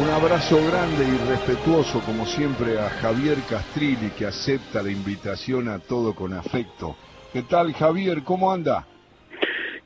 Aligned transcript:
Un 0.00 0.08
abrazo 0.08 0.56
grande 0.64 1.04
y 1.04 1.28
respetuoso, 1.28 2.00
como 2.00 2.24
siempre, 2.24 2.78
a 2.78 2.88
Javier 2.88 3.36
Castrilli, 3.46 4.08
que 4.12 4.24
acepta 4.24 4.82
la 4.82 4.90
invitación 4.90 5.68
a 5.68 5.78
todo 5.78 6.14
con 6.14 6.32
afecto. 6.32 6.96
¿Qué 7.34 7.42
tal, 7.42 7.74
Javier? 7.74 8.22
¿Cómo 8.24 8.50
anda? 8.50 8.86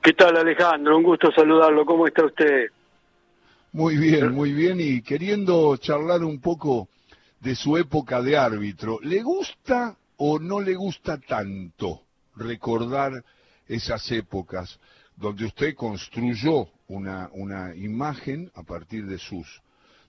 ¿Qué 0.01 0.13
tal, 0.13 0.37
Alejandro? 0.37 0.99
Un 0.99 1.03
gusto 1.03 1.33
saludarlo. 1.33 1.85
¿Cómo 1.85 2.07
está 2.07 2.27
usted? 2.27 2.69
Muy 3.73 3.97
bien, 3.97 4.33
muy 4.33 4.53
bien. 4.53 4.79
Y 4.79 5.03
queriendo 5.03 5.77
charlar 5.79 6.23
un 6.23 6.41
poco 6.41 6.87
de 7.41 7.57
su 7.57 7.77
época 7.77 8.23
de 8.23 8.37
árbitro, 8.37 9.01
¿le 9.03 9.21
gusta 9.21 9.97
o 10.19 10.39
no 10.39 10.61
le 10.61 10.77
gusta 10.77 11.19
tanto 11.19 12.03
recordar 12.37 13.25
esas 13.67 14.09
épocas 14.13 14.79
donde 15.17 15.45
usted 15.45 15.75
construyó 15.75 16.69
una, 16.87 17.31
una 17.33 17.75
imagen 17.75 18.49
a 18.55 18.63
partir 18.63 19.07
de 19.07 19.19
sus 19.19 19.64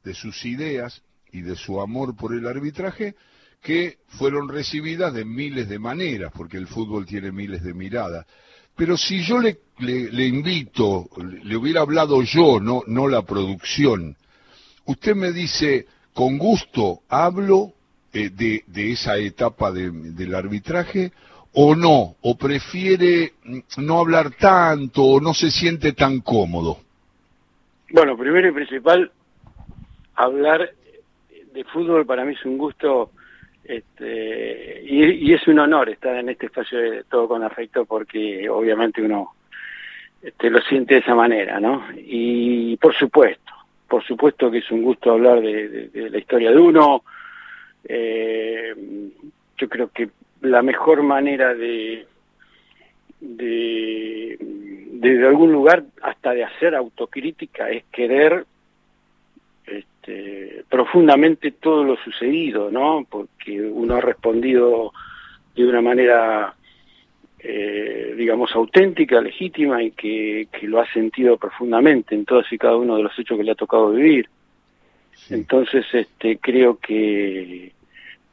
de 0.05 0.13
sus 0.13 0.45
ideas 0.45 1.01
y 1.31 1.41
de 1.41 1.55
su 1.55 1.81
amor 1.81 2.15
por 2.15 2.33
el 2.33 2.47
arbitraje 2.47 3.15
que 3.61 3.97
fueron 4.07 4.47
recibidas 4.47 5.13
de 5.13 5.25
miles 5.25 5.67
de 5.67 5.79
maneras, 5.79 6.31
porque 6.33 6.57
el 6.57 6.67
fútbol 6.67 7.05
tiene 7.05 7.31
miles 7.31 7.63
de 7.63 7.73
miradas. 7.73 8.25
Pero 8.75 8.95
si 8.95 9.23
yo 9.23 9.39
le, 9.39 9.57
invito, 10.27 11.09
le 11.43 11.57
hubiera 11.57 11.81
hablado 11.81 12.21
yo, 12.21 12.59
no, 12.59 12.83
no 12.85 13.07
la 13.07 13.23
producción, 13.23 14.15
usted 14.85 15.15
me 15.15 15.31
dice, 15.31 15.87
con 16.13 16.37
gusto 16.37 17.01
hablo 17.09 17.73
eh, 18.13 18.29
de, 18.29 18.63
de, 18.67 18.91
esa 18.91 19.17
etapa 19.17 19.71
de, 19.71 19.89
del 19.89 20.35
arbitraje, 20.35 21.11
o 21.53 21.73
no, 21.73 22.17
o 22.21 22.37
prefiere 22.37 23.33
no 23.77 23.99
hablar 23.99 24.31
tanto, 24.31 25.03
o 25.03 25.19
no 25.21 25.33
se 25.33 25.49
siente 25.49 25.93
tan 25.93 26.19
cómodo. 26.19 26.79
Bueno, 27.91 28.17
primero 28.17 28.49
y 28.49 28.51
principal, 28.51 29.11
hablar 30.15 30.71
de 31.53 31.63
fútbol 31.65 32.05
para 32.05 32.25
mí 32.25 32.33
es 32.33 32.45
un 32.45 32.57
gusto 32.57 33.11
este, 33.63 34.83
y, 34.85 35.33
es 35.33 35.47
un 35.47 35.57
honor 35.59 35.89
estar 35.89 36.15
en 36.15 36.29
este 36.29 36.47
espacio 36.47 36.79
de 36.79 37.03
todo 37.05 37.27
con 37.27 37.43
afecto 37.43 37.85
porque 37.85 38.47
obviamente 38.47 39.01
uno 39.01 39.33
este, 40.21 40.49
lo 40.49 40.61
siente 40.61 40.95
de 40.95 40.99
esa 40.99 41.15
manera, 41.15 41.59
¿no? 41.59 41.83
Y 41.95 42.77
por 42.77 42.93
supuesto, 42.93 43.51
por 43.87 44.03
supuesto 44.03 44.51
que 44.51 44.59
es 44.59 44.71
un 44.71 44.83
gusto 44.83 45.11
hablar 45.11 45.41
de, 45.41 45.89
la 45.93 46.17
historia 46.17 46.51
de 46.51 46.57
uno. 46.57 47.03
Eh, 47.87 48.73
yo 49.57 49.69
creo 49.69 49.89
que 49.89 50.09
la 50.41 50.61
mejor 50.61 51.01
manera 51.01 51.53
de, 51.53 52.05
de, 53.19 54.37
de 54.39 55.27
algún 55.27 55.51
lugar 55.51 55.83
hasta 56.01 56.31
de 56.31 56.43
hacer 56.43 56.75
autocrítica 56.75 57.69
es 57.69 57.83
querer 57.85 58.45
este, 60.05 60.63
profundamente 60.69 61.51
todo 61.51 61.83
lo 61.83 61.97
sucedido, 61.97 62.69
¿no? 62.69 63.05
Porque 63.09 63.59
uno 63.61 63.95
ha 63.95 64.01
respondido 64.01 64.93
de 65.55 65.65
una 65.65 65.81
manera, 65.81 66.53
eh, 67.39 68.13
digamos, 68.15 68.55
auténtica, 68.55 69.19
legítima 69.19 69.81
y 69.81 69.91
que, 69.91 70.47
lo 70.63 70.79
ha 70.79 70.91
sentido 70.91 71.37
profundamente 71.37 72.13
en 72.13 72.25
todos 72.25 72.51
y 72.51 72.57
cada 72.57 72.77
uno 72.77 72.97
de 72.97 73.03
los 73.03 73.17
hechos 73.17 73.37
que 73.37 73.43
le 73.43 73.51
ha 73.51 73.55
tocado 73.55 73.91
vivir. 73.91 74.29
Entonces, 75.29 75.85
este, 75.91 76.37
creo 76.37 76.77
que, 76.77 77.71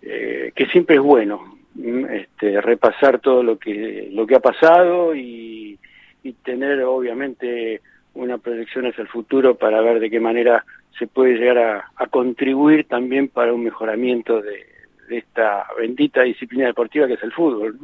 eh, 0.03 0.53
que 0.55 0.67
siempre 0.67 0.97
es 0.97 1.03
bueno 1.03 1.57
este, 2.11 2.61
repasar 2.61 3.21
todo 3.21 3.43
lo 3.43 3.59
que, 3.59 4.11
lo 4.13 4.27
que 4.27 4.35
ha 4.35 4.41
pasado 4.41 5.15
y, 5.15 5.79
y 6.23 6.33
tener, 6.33 6.83
obviamente, 6.83 7.81
una 8.15 8.37
proyección 8.37 8.87
hacia 8.87 9.03
el 9.03 9.09
futuro 9.09 9.55
para 9.55 9.81
ver 9.81 10.01
de 10.01 10.11
qué 10.11 10.21
manera 10.21 10.65
se 10.99 11.07
puede 11.07 11.35
llegar 11.35 11.59
a, 11.97 12.07
contribuir 12.09 12.87
también 12.87 13.29
para 13.29 13.53
un 13.53 13.65
mejoramiento 13.65 14.41
de, 14.43 14.67
esta 15.11 15.67
bendita 15.79 16.23
disciplina 16.23 16.67
deportiva 16.67 17.07
que 17.07 17.15
es 17.15 17.23
el 17.23 17.33
fútbol. 17.33 17.79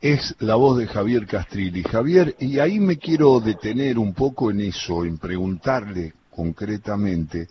Es 0.00 0.36
la 0.40 0.54
voz 0.54 0.78
de 0.78 0.86
Javier 0.86 1.26
Castrilli. 1.26 1.82
Javier, 1.82 2.34
y 2.38 2.58
ahí 2.58 2.78
me 2.78 2.98
quiero 2.98 3.40
detener 3.40 3.98
un 3.98 4.14
poco 4.14 4.50
en 4.50 4.60
eso, 4.60 5.04
en 5.04 5.18
preguntarle 5.18 6.12
concretamente 6.30 7.48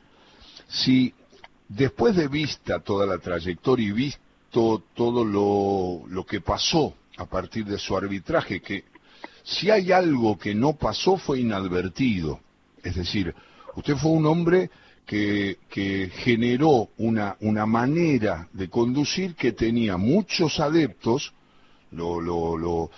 si 0.67 1.13
después 1.67 2.15
de 2.15 2.27
vista 2.27 2.79
toda 2.79 3.05
la 3.05 3.17
trayectoria 3.17 3.87
y 3.87 3.91
visto 3.91 4.83
todo 4.93 5.25
lo, 5.25 6.07
lo 6.07 6.25
que 6.25 6.41
pasó 6.41 6.93
a 7.17 7.25
partir 7.25 7.65
de 7.65 7.77
su 7.77 7.97
arbitraje, 7.97 8.61
que 8.61 8.85
si 9.43 9.71
hay 9.71 9.91
algo 9.91 10.37
que 10.37 10.53
no 10.53 10.73
pasó 10.73 11.17
fue 11.17 11.39
inadvertido, 11.39 12.39
es 12.83 12.95
decir, 12.95 13.33
Usted 13.77 13.95
fue 13.95 14.09
un 14.09 14.25
hombre 14.25 14.71
que, 15.05 16.09
generó 16.11 16.89
una, 16.97 17.65
manera 17.67 18.47
de 18.51 18.69
conducir 18.69 19.35
que 19.35 19.51
tenía 19.51 19.97
muchos 19.97 20.59
adeptos, 20.59 21.31
lo, 21.91 22.89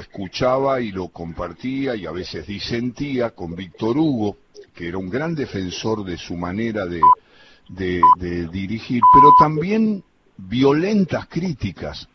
escuchaba 0.00 0.80
y 0.80 0.90
lo 0.90 1.06
compartía 1.08 1.94
y 1.94 2.04
a 2.04 2.10
veces 2.10 2.48
disentía 2.48 3.30
con 3.30 3.54
Víctor 3.54 3.96
Hugo, 3.96 4.38
que 4.74 4.88
era 4.88 4.98
un 4.98 5.08
gran 5.08 5.36
defensor 5.36 6.04
de 6.04 6.18
su 6.18 6.34
manera 6.34 6.84
de, 6.84 8.02
dirigir, 8.50 9.02
pero 9.14 9.30
también 9.38 10.02
violentas 10.36 11.28
críticas 11.28 12.08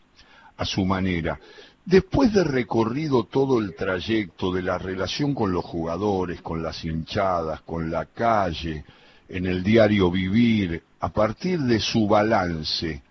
a 0.58 0.66
su 0.66 0.84
manera. 0.84 1.40
Después 1.90 2.32
de 2.32 2.44
recorrido 2.44 3.24
todo 3.24 3.58
el 3.58 3.74
trayecto 3.74 4.52
de 4.52 4.62
la 4.62 4.78
relación 4.78 5.34
con 5.34 5.50
los 5.50 5.64
jugadores, 5.64 6.40
con 6.40 6.62
las 6.62 6.84
hinchadas, 6.84 7.62
con 7.62 7.90
la 7.90 8.04
calle, 8.04 8.84
en 9.28 9.44
el 9.46 9.64
diario 9.64 10.08
vivir, 10.08 10.80
a 11.00 11.08
partir 11.08 11.58
de 11.58 11.80
su 11.80 12.06
balance, 12.06 13.02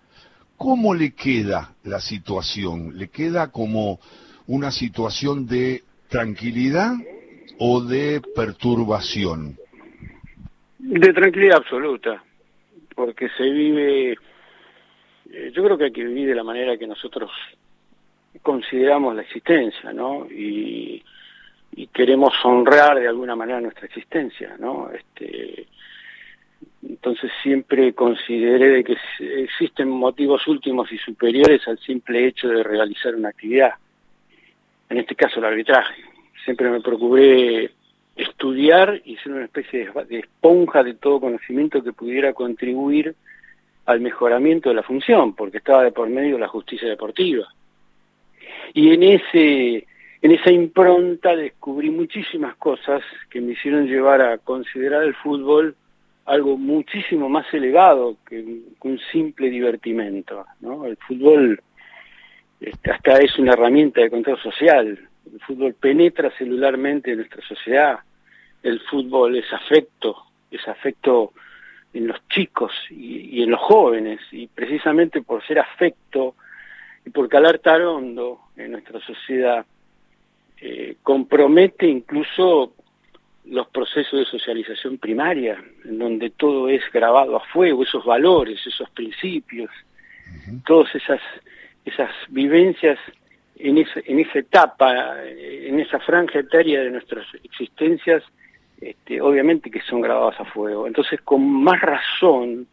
¿cómo 0.56 0.94
le 0.94 1.12
queda 1.12 1.74
la 1.84 2.00
situación? 2.00 2.98
¿Le 2.98 3.10
queda 3.10 3.52
como 3.52 4.00
una 4.48 4.72
situación 4.72 5.46
de 5.46 5.84
tranquilidad 6.08 6.94
o 7.58 7.82
de 7.82 8.22
perturbación? 8.34 9.58
De 10.78 11.12
tranquilidad 11.12 11.58
absoluta, 11.58 12.24
porque 12.96 13.28
se 13.38 13.44
vive, 13.44 14.14
eh, 14.14 15.52
yo 15.54 15.66
creo 15.66 15.78
que 15.78 15.84
hay 15.84 15.92
que 15.92 16.06
vivir 16.06 16.30
de 16.30 16.36
la 16.36 16.46
manera 16.46 16.78
que 16.78 16.88
nosotros 16.88 17.30
consideramos 18.42 19.16
la 19.16 19.22
existencia, 19.22 19.92
¿no? 19.94 20.26
Y, 20.30 21.04
queremos 21.94 22.34
honrar 22.44 23.00
de 23.00 23.08
alguna 23.08 23.36
manera 23.36 23.62
nuestra 23.62 23.86
existencia, 23.86 24.56
¿no? 24.60 24.90
Este, 24.92 25.68
entonces 26.84 27.32
siempre 27.42 27.94
consideré 27.94 28.70
de 28.70 28.84
que 28.84 28.98
existen 29.44 29.90
motivos 29.90 30.46
últimos 30.48 30.92
y 30.92 30.98
superiores 30.98 31.66
al 31.68 31.80
simple 31.80 32.28
hecho 32.28 32.50
de 32.50 32.64
realizar 32.64 33.16
una 33.16 33.30
actividad, 33.30 33.74
en 34.90 34.98
este 34.98 35.16
caso 35.16 35.40
el 35.40 35.46
arbitraje. 35.46 36.04
Siempre 36.44 36.70
me 36.70 36.82
procuré 36.82 37.72
estudiar 38.16 39.02
y 39.06 39.16
ser 39.18 39.34
una 39.34 39.46
especie 39.46 39.90
de 40.08 40.20
esponja 40.20 40.84
de 40.84 40.96
todo 40.96 41.22
conocimiento 41.22 41.82
que 41.82 41.94
pudiera 41.94 42.34
contribuir 42.34 43.16
al 43.86 44.02
mejoramiento 44.02 44.70
de 44.70 44.76
la 44.76 44.84
función, 44.84 45.34
porque 45.34 45.60
estaba 45.60 45.84
de 45.84 45.92
por 45.92 46.10
medio 46.10 46.38
la 46.38 46.48
justicia 46.50 46.90
deportiva 46.90 47.48
y 48.74 48.94
en 48.94 49.04
ese 49.04 49.88
en 50.22 50.32
esa 50.32 50.52
impronta 50.52 51.36
descubrí 51.36 51.90
muchísimas 51.90 52.56
cosas 52.58 53.02
que 53.30 53.40
me 53.40 53.54
hicieron 53.54 53.88
llevar 53.88 54.22
a 54.22 54.38
considerar 54.38 55.04
el 55.04 55.16
fútbol 55.16 55.76
algo 56.26 56.58
muchísimo 56.58 57.28
más 57.28 57.52
elevado 57.54 58.18
que 58.28 58.40
un, 58.82 59.00
simple 59.12 59.50
divertimento, 59.50 60.46
¿no? 60.60 60.86
El 60.86 60.96
fútbol 60.98 61.60
este, 62.60 62.92
hasta 62.92 63.14
es 63.14 63.40
una 63.40 63.54
herramienta 63.54 64.02
de 64.02 64.12
control 64.12 64.40
social, 64.40 65.10
el 65.32 65.40
fútbol 65.40 65.74
penetra 65.74 66.30
celularmente 66.38 67.12
en 67.12 67.18
nuestra 67.18 67.42
sociedad, 67.48 68.00
el 68.62 68.80
fútbol 68.82 69.38
es 69.38 69.52
afecto, 69.52 70.18
es 70.52 70.68
afecto 70.68 71.34
en 71.94 72.08
los 72.08 72.18
chicos 72.28 72.74
y, 72.92 73.38
y 73.40 73.44
en 73.44 73.50
los 73.50 73.62
jóvenes, 73.62 74.20
y 74.32 74.46
precisamente 74.48 75.24
por 75.24 75.44
ser 75.48 75.60
afecto, 75.60 76.36
y 77.06 77.10
por 77.10 77.30
calar 77.30 77.60
tan 77.60 77.82
hondo 77.82 78.40
en 78.58 78.72
nuestra 78.72 79.00
sociedad, 79.02 79.66
eh, 80.62 80.98
compromete 81.02 81.88
incluso 81.88 82.74
los 83.46 83.68
procesos 83.70 84.20
de 84.20 84.26
socialización 84.26 84.98
primaria, 84.98 85.64
en 85.86 85.98
donde 85.98 86.30
todo 86.30 86.70
es 86.70 86.82
grabado 86.92 87.36
a 87.36 87.46
fuego, 87.46 87.84
esos 87.84 88.06
valores, 88.06 88.60
esos 88.66 88.90
principios, 88.92 89.72
todas 90.66 90.94
esas, 90.94 91.22
esas 91.86 92.12
vivencias 92.30 93.00
en 93.58 93.78
esa, 93.78 94.00
en 94.06 94.20
esa 94.20 94.40
etapa, 94.40 95.16
en 95.26 95.80
esa 95.80 96.00
franja 96.00 96.40
etaria 96.40 96.82
de 96.82 96.92
nuestras 96.92 97.26
existencias, 97.44 98.24
este, 98.80 99.20
obviamente 99.20 99.70
que 99.70 99.82
son 99.82 100.02
grabadas 100.02 100.40
a 100.40 100.46
fuego. 100.46 100.88
Entonces, 100.88 101.20
con 101.22 101.42
más 101.64 101.82
razón, 101.82 102.68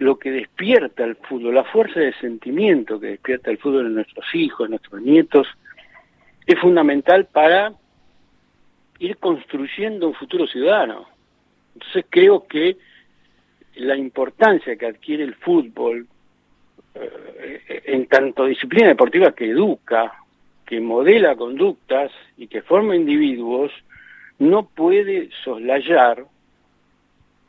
lo 0.00 0.18
que 0.18 0.30
despierta 0.30 1.04
el 1.04 1.14
fútbol, 1.14 1.54
la 1.54 1.64
fuerza 1.64 2.00
de 2.00 2.14
sentimiento 2.14 2.98
que 2.98 3.08
despierta 3.08 3.50
el 3.50 3.58
fútbol 3.58 3.86
en 3.86 3.94
nuestros 3.96 4.24
hijos, 4.34 4.64
en 4.64 4.70
nuestros 4.70 5.02
nietos, 5.02 5.46
es 6.46 6.58
fundamental 6.58 7.26
para 7.26 7.74
ir 8.98 9.18
construyendo 9.18 10.08
un 10.08 10.14
futuro 10.14 10.46
ciudadano. 10.46 11.06
Entonces 11.74 12.06
creo 12.08 12.46
que 12.46 12.78
la 13.76 13.94
importancia 13.94 14.74
que 14.76 14.86
adquiere 14.86 15.22
el 15.22 15.34
fútbol 15.34 16.06
eh, 16.94 17.82
en 17.84 18.06
tanto 18.06 18.46
disciplina 18.46 18.88
deportiva 18.88 19.32
que 19.32 19.50
educa, 19.50 20.14
que 20.64 20.80
modela 20.80 21.36
conductas 21.36 22.10
y 22.38 22.46
que 22.46 22.62
forma 22.62 22.96
individuos, 22.96 23.70
no 24.38 24.64
puede 24.64 25.28
soslayar 25.44 26.24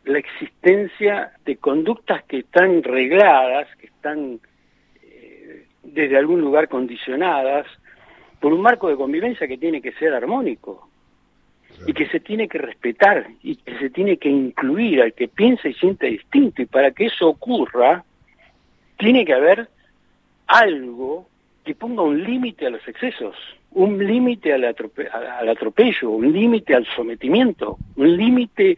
la 0.06 0.18
existencia 0.18 1.32
de 1.46 1.58
conductas 1.58 2.24
que 2.24 2.40
están 2.40 2.84
regladas, 2.84 3.68
que 3.78 3.88
están 3.88 4.40
eh, 5.04 5.66
desde 5.84 6.18
algún 6.18 6.42
lugar 6.42 6.68
condicionadas, 6.68 7.68
por 8.40 8.54
un 8.54 8.62
marco 8.62 8.90
de 8.90 8.96
convivencia 8.96 9.48
que 9.48 9.58
tiene 9.58 9.82
que 9.82 9.92
ser 9.94 10.14
armónico 10.14 10.90
y 11.86 11.94
que 11.94 12.08
se 12.08 12.20
tiene 12.20 12.48
que 12.48 12.58
respetar 12.58 13.28
y 13.44 13.56
que 13.56 13.78
se 13.78 13.90
tiene 13.90 14.18
que 14.18 14.30
incluir 14.30 15.02
al 15.02 15.14
que 15.14 15.28
piensa 15.28 15.68
y 15.68 15.74
siente 15.76 16.08
distinto. 16.08 16.62
Y 16.62 16.66
para 16.66 16.92
que 16.92 17.06
eso 17.06 17.28
ocurra, 17.28 18.04
tiene 18.98 19.26
que 19.26 19.34
haber 19.34 19.70
algo 20.48 21.28
que 21.64 21.76
ponga 21.76 22.02
un 22.02 22.24
límite 22.24 22.66
a 22.66 22.72
los 22.72 22.86
excesos, 22.88 23.36
un 23.72 24.04
límite 24.06 24.54
al, 24.54 24.64
al 24.66 25.50
atropello, 25.50 26.10
un 26.10 26.34
límite 26.34 26.76
al 26.76 26.86
sometimiento, 26.96 27.78
un 27.96 28.18
límite 28.18 28.78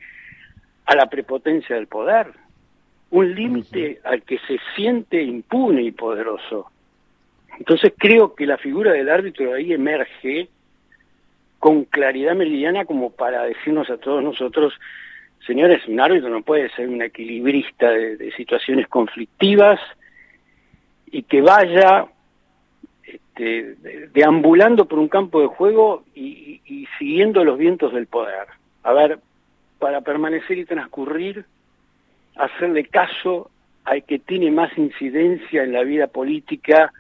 a 0.86 0.96
la 0.96 1.06
prepotencia 1.08 1.76
del 1.76 1.88
poder, 1.88 2.28
un 3.12 3.36
límite 3.36 4.00
al 4.04 4.24
que 4.24 4.40
se 4.40 4.58
siente 4.76 5.22
impune 5.22 5.84
y 5.84 5.92
poderoso. 5.92 6.72
Entonces 7.60 7.94
creo 7.98 8.34
que 8.34 8.46
la 8.46 8.58
figura 8.58 8.94
del 8.94 9.10
árbitro 9.10 9.54
ahí 9.54 9.72
emerge 9.72 10.50
con 11.60 11.86
claridad 11.86 12.36
meridiana 12.36 12.86
como 12.86 13.12
para 13.12 13.44
decirnos 13.44 13.90
a 13.90 13.98
todos 13.98 14.24
nosotros, 14.24 14.74
señores, 15.46 15.88
un 15.88 16.00
árbitro 16.00 16.30
no 16.30 16.42
puede 16.42 16.70
ser 16.72 16.90
un 16.90 17.02
equilibrista 17.02 17.90
de, 17.90 18.32
situaciones 18.36 18.88
conflictivas 18.88 19.80
y 21.12 21.24
que 21.24 21.42
vaya 21.42 22.08
este, 23.04 23.76
deambulando 24.12 24.86
por 24.86 25.00
un 25.00 25.08
campo 25.08 25.40
de 25.40 25.48
juego 25.48 26.04
y, 26.16 26.62
y 26.66 26.88
siguiendo 26.98 27.44
los 27.44 27.58
vientos 27.58 27.94
del 27.94 28.08
poder. 28.08 28.48
A 28.82 28.92
ver, 28.92 29.20
para 29.84 30.00
permanecer 30.00 30.58
y 30.58 30.64
transcurrir, 30.64 31.44
hacerle 32.38 32.86
caso 32.86 33.52
al 33.84 34.06
que 34.06 34.18
tiene 34.18 34.50
más 34.50 34.72
incidencia 34.78 35.62
en 35.62 35.74
la 35.74 35.84
vida 35.84 36.08
política 36.08 36.94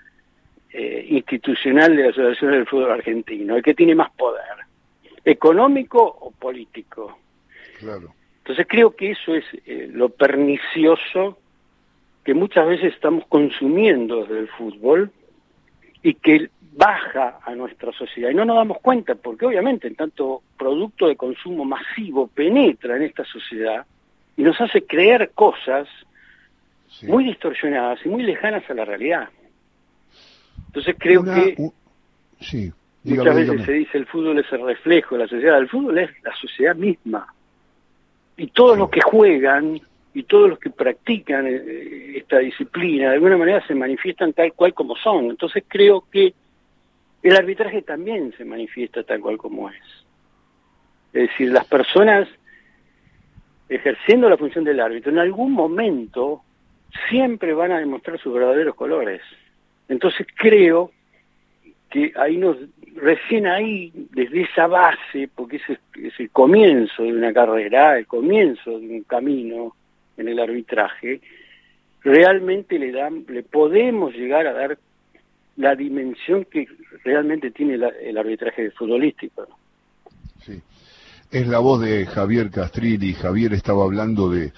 eh, 0.69 1.07
institucional 1.09 1.95
de 1.95 2.03
la 2.03 2.09
Asociación 2.09 2.51
del 2.51 2.68
Fútbol 2.68 2.91
Argentino, 2.91 3.56
el 3.56 3.63
que 3.63 3.74
tiene 3.74 3.95
más 3.95 4.12
poder, 4.12 4.44
económico 5.24 6.03
o 6.03 6.31
político. 6.31 7.19
Claro. 7.80 8.13
Entonces 8.39 8.68
creo 8.68 8.94
que 8.97 9.12
eso 9.12 9.33
es 9.33 9.45
eh, 9.65 9.88
lo 9.89 10.09
pernicioso 10.09 11.38
que 12.25 12.33
muchas 12.33 12.68
veces 12.68 12.94
estamos 12.94 13.25
consumiendo 13.27 14.25
desde 14.25 14.39
el 14.39 14.50
fútbol 14.50 15.09
y 16.01 16.15
que 16.15 16.50
baja 16.75 17.40
a 17.44 17.56
nuestra 17.56 17.92
sociedad. 17.92 18.30
Y 18.30 18.36
no 18.36 18.46
nos 18.46 18.58
damos 18.58 18.80
cuenta, 18.80 19.16
porque 19.16 19.46
obviamente 19.46 19.88
en 19.88 19.96
tanto 19.96 20.42
producto 20.58 21.08
de 21.08 21.16
consumo 21.16 21.66
masivo 21.66 22.28
penetra 22.28 22.96
en 22.98 23.04
esta 23.04 23.24
sociedad 23.25 23.86
y 24.36 24.44
nos 24.44 24.60
hace 24.60 24.84
creer 24.84 25.31
cosas 25.34 25.88
muy 27.04 27.25
distorsionadas 27.25 28.00
y 28.06 28.10
muy 28.10 28.24
lejanas 28.24 28.68
a 28.70 28.74
la 28.74 28.86
realidad. 28.86 29.30
Entonces 30.68 30.96
creo 30.98 31.24
que 31.24 31.56
muchas 33.04 33.36
veces 33.36 33.66
se 33.66 33.74
dice 33.74 33.98
el 33.98 34.06
fútbol 34.06 34.40
es 34.40 34.52
el 34.52 34.66
reflejo 34.66 35.16
de 35.16 35.24
la 35.24 35.28
sociedad, 35.28 35.58
el 35.58 35.69
fútbol 35.69 35.98
es 36.00 36.10
la 36.24 36.36
sociedad 36.36 36.76
misma. 36.76 37.34
Y 38.38 38.48
todos 38.48 38.78
los 38.78 38.90
que 38.90 39.02
juegan 39.02 39.80
y 40.16 40.24
todos 40.24 40.50
los 40.50 40.60
que 40.60 40.69
practican 40.69 41.46
eh, 41.48 42.18
esta 42.18 42.40
disciplina 42.40 43.10
de 43.10 43.16
alguna 43.16 43.38
manera 43.38 43.66
se 43.68 43.76
manifiestan 43.76 44.34
tal 44.34 44.54
cual 44.54 44.74
como 44.74 44.96
son. 44.96 45.26
Entonces 45.26 45.64
creo 45.68 46.06
que 46.12 46.34
el 47.24 47.36
arbitraje 47.36 47.81
también 47.81 48.34
se 48.38 48.46
manifiesta 48.46 49.04
tal 49.04 49.22
cual 49.22 49.38
como 49.38 49.70
es. 49.70 49.84
Es 51.14 51.30
decir, 51.30 51.52
las 51.52 51.66
personas 51.66 52.28
ejerciendo 53.70 54.30
la 54.30 54.38
función 54.38 54.64
del 54.64 54.80
árbitro 54.80 55.12
en 55.12 55.20
algún 55.20 55.54
momento 55.54 56.44
siempre 57.10 57.54
van 57.54 57.72
a 57.72 57.80
demostrar 57.80 58.20
sus 58.20 58.34
verdaderos 58.34 58.75
colores. 58.75 59.22
Entonces 59.88 60.28
creo 60.36 60.92
que 61.90 62.12
ahí 62.16 62.38
nos, 62.38 62.58
recién 62.96 63.48
ahí, 63.48 63.92
desde 64.12 64.42
esa 64.42 64.68
base, 64.68 65.30
porque 65.34 65.58
ese 65.58 65.80
es 66.02 66.19
el 66.19 66.30
comienzo 66.31 67.04
de 67.04 67.14
una 67.14 67.34
carrera, 67.34 67.98
el 67.98 68.08
comienzo 68.08 68.80
de 68.80 68.88
un 68.88 69.04
camino 69.04 69.76
en 70.18 70.28
el 70.28 70.40
arbitraje, 70.40 71.22
realmente 72.02 72.78
le 72.78 72.92
dan, 72.92 73.26
le 73.28 73.44
podemos 73.44 74.14
llegar 74.14 74.48
a 74.48 74.54
dar 74.54 74.78
la 75.58 75.76
dimensión 75.76 76.46
que 76.46 76.66
realmente 77.04 77.52
tiene 77.52 77.76
el 77.76 78.18
arbitraje 78.18 78.72
futbolístico. 78.72 79.48
Sí. 80.46 80.62
Es 81.32 81.48
la 81.48 81.60
voz 81.60 81.82
de 81.82 82.06
Javier 82.06 82.50
Castrilli. 82.52 83.14
Javier 83.14 83.54
estaba 83.54 83.84
hablando 83.84 84.30
de, 84.30 84.54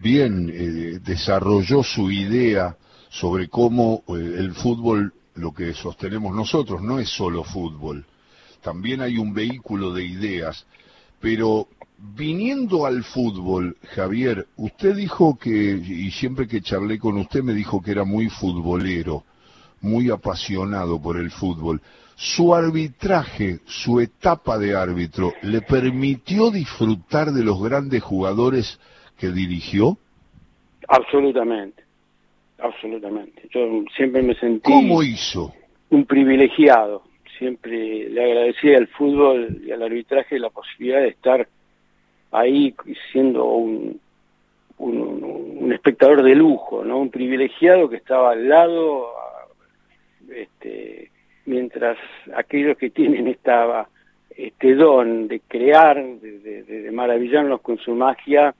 bien 0.00 0.50
eh, 0.52 1.00
desarrolló 1.04 1.82
su 1.82 2.10
idea 2.10 2.76
sobre 3.08 3.48
cómo 3.48 4.04
eh, 4.08 4.12
el 4.38 4.52
fútbol, 4.52 5.12
lo 5.34 5.52
que 5.52 5.72
sostenemos 5.72 6.34
nosotros, 6.34 6.82
no 6.82 6.98
es 7.00 7.08
solo 7.08 7.42
fútbol, 7.42 8.04
también 8.62 9.00
hay 9.00 9.16
un 9.16 9.32
vehículo 9.32 9.92
de 9.92 10.04
ideas, 10.04 10.66
pero 11.18 11.68
viniendo 11.98 12.86
al 12.86 13.04
fútbol, 13.04 13.76
Javier, 13.94 14.46
usted 14.56 14.94
dijo 14.94 15.38
que, 15.38 15.50
y 15.50 16.10
siempre 16.10 16.46
que 16.46 16.60
charlé 16.60 16.98
con 16.98 17.16
usted 17.16 17.42
me 17.42 17.54
dijo 17.54 17.82
que 17.82 17.90
era 17.90 18.04
muy 18.04 18.28
futbolero, 18.28 19.24
muy 19.80 20.10
apasionado 20.10 21.00
por 21.00 21.16
el 21.16 21.30
fútbol. 21.30 21.80
¿Su 22.16 22.54
arbitraje, 22.54 23.60
su 23.64 24.00
etapa 24.00 24.58
de 24.58 24.76
árbitro, 24.76 25.32
le 25.42 25.62
permitió 25.62 26.50
disfrutar 26.50 27.32
de 27.32 27.44
los 27.44 27.62
grandes 27.62 28.02
jugadores 28.02 28.78
que 29.18 29.30
dirigió? 29.30 29.96
Absolutamente 30.88 31.90
absolutamente. 32.62 33.48
Yo 33.50 33.60
siempre 33.96 34.22
me 34.22 34.34
sentí... 34.34 34.70
¿Cómo 34.70 35.02
hizo? 35.02 35.52
Un 35.90 36.04
privilegiado. 36.04 37.02
Siempre 37.38 38.08
le 38.10 38.22
agradecía 38.22 38.76
al 38.76 38.88
fútbol 38.88 39.62
y 39.64 39.72
al 39.72 39.82
arbitraje 39.82 40.38
la 40.38 40.50
posibilidad 40.50 41.00
de 41.00 41.08
estar 41.08 41.48
ahí 42.32 42.74
siendo 43.12 43.44
un, 43.44 43.98
un, 44.78 45.72
espectador 45.72 46.22
de 46.22 46.34
lujo, 46.34 46.84
¿no? 46.84 46.98
Un 46.98 47.10
privilegiado 47.10 47.88
que 47.88 47.96
estaba 47.96 48.32
al 48.32 48.48
lado, 48.48 49.08
este, 50.34 51.10
mientras 51.46 51.98
aquellos 52.34 52.76
que 52.76 52.90
tienen 52.90 53.28
esta, 53.28 53.88
este 54.30 54.74
don 54.74 55.28
de 55.28 55.40
crear, 55.40 55.96
de, 56.02 56.62
de 56.62 56.90
maravillarnos 56.90 57.60
con 57.60 57.78
su 57.78 57.94
magia, 57.94 58.54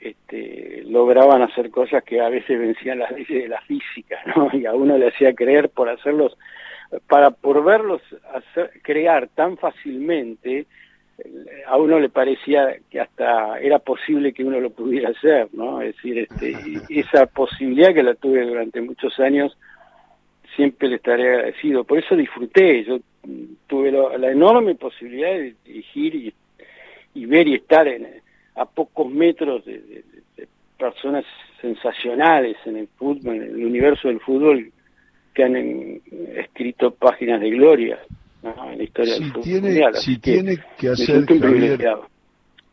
este, 0.00 0.82
lograban 0.84 1.42
hacer 1.42 1.70
cosas 1.70 2.04
que 2.04 2.20
a 2.20 2.28
veces 2.28 2.58
vencían 2.58 3.00
las 3.00 3.10
leyes 3.10 3.42
de 3.42 3.48
la 3.48 3.60
física, 3.62 4.18
¿no? 4.34 4.48
Y 4.52 4.66
a 4.66 4.74
uno 4.74 4.96
le 4.96 5.08
hacía 5.08 5.34
creer 5.34 5.70
por 5.70 5.88
hacerlos, 5.88 6.36
para 7.08 7.30
por 7.30 7.64
verlos 7.64 8.00
hacer, 8.32 8.70
crear 8.82 9.28
tan 9.28 9.56
fácilmente, 9.56 10.66
a 11.66 11.76
uno 11.76 11.98
le 11.98 12.08
parecía 12.10 12.76
que 12.90 13.00
hasta 13.00 13.58
era 13.58 13.80
posible 13.80 14.32
que 14.32 14.44
uno 14.44 14.60
lo 14.60 14.70
pudiera 14.70 15.10
hacer, 15.10 15.48
¿no? 15.52 15.82
Es 15.82 15.96
decir, 15.96 16.18
este, 16.18 16.54
esa 16.90 17.26
posibilidad 17.26 17.92
que 17.92 18.04
la 18.04 18.14
tuve 18.14 18.46
durante 18.46 18.80
muchos 18.80 19.18
años, 19.18 19.58
siempre 20.58 20.88
le 20.88 20.96
estaré 20.96 21.28
agradecido. 21.28 21.84
Por 21.84 21.98
eso 22.00 22.16
disfruté, 22.16 22.84
yo 22.84 22.98
tuve 23.68 23.92
la 23.92 24.32
enorme 24.32 24.74
posibilidad 24.74 25.30
de 25.30 25.54
dirigir 25.64 26.14
y, 26.16 26.34
y 27.14 27.26
ver 27.26 27.46
y 27.46 27.54
estar 27.54 27.86
en, 27.86 28.08
a 28.56 28.64
pocos 28.64 29.08
metros 29.08 29.64
de, 29.64 30.02
personas 30.76 31.24
sensacionales 31.60 32.56
en 32.64 32.76
el 32.76 32.88
fútbol, 32.88 33.36
en 33.36 33.42
el 33.42 33.64
universo 33.64 34.08
del 34.08 34.20
fútbol, 34.20 34.72
que 35.32 35.44
han 35.44 35.56
escrito 36.36 36.90
páginas 36.90 37.40
de 37.40 37.50
gloria 37.50 37.98
en 38.42 38.78
la 38.78 38.84
historia 38.84 39.14
del 39.14 39.32
fútbol 39.32 39.42
tiene, 39.42 39.92
Si 39.94 40.18
tiene 40.18 40.56
que 40.76 40.88
hacer, 40.88 41.24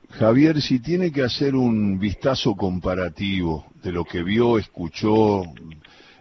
Javier, 0.09 0.61
si 0.61 0.79
tiene 0.79 1.11
que 1.11 1.23
hacer 1.23 1.55
un 1.55 1.99
vistazo 1.99 2.55
comparativo 2.55 3.65
de 3.83 3.91
lo 3.91 4.05
que 4.05 4.23
vio, 4.23 4.57
escuchó, 4.57 5.43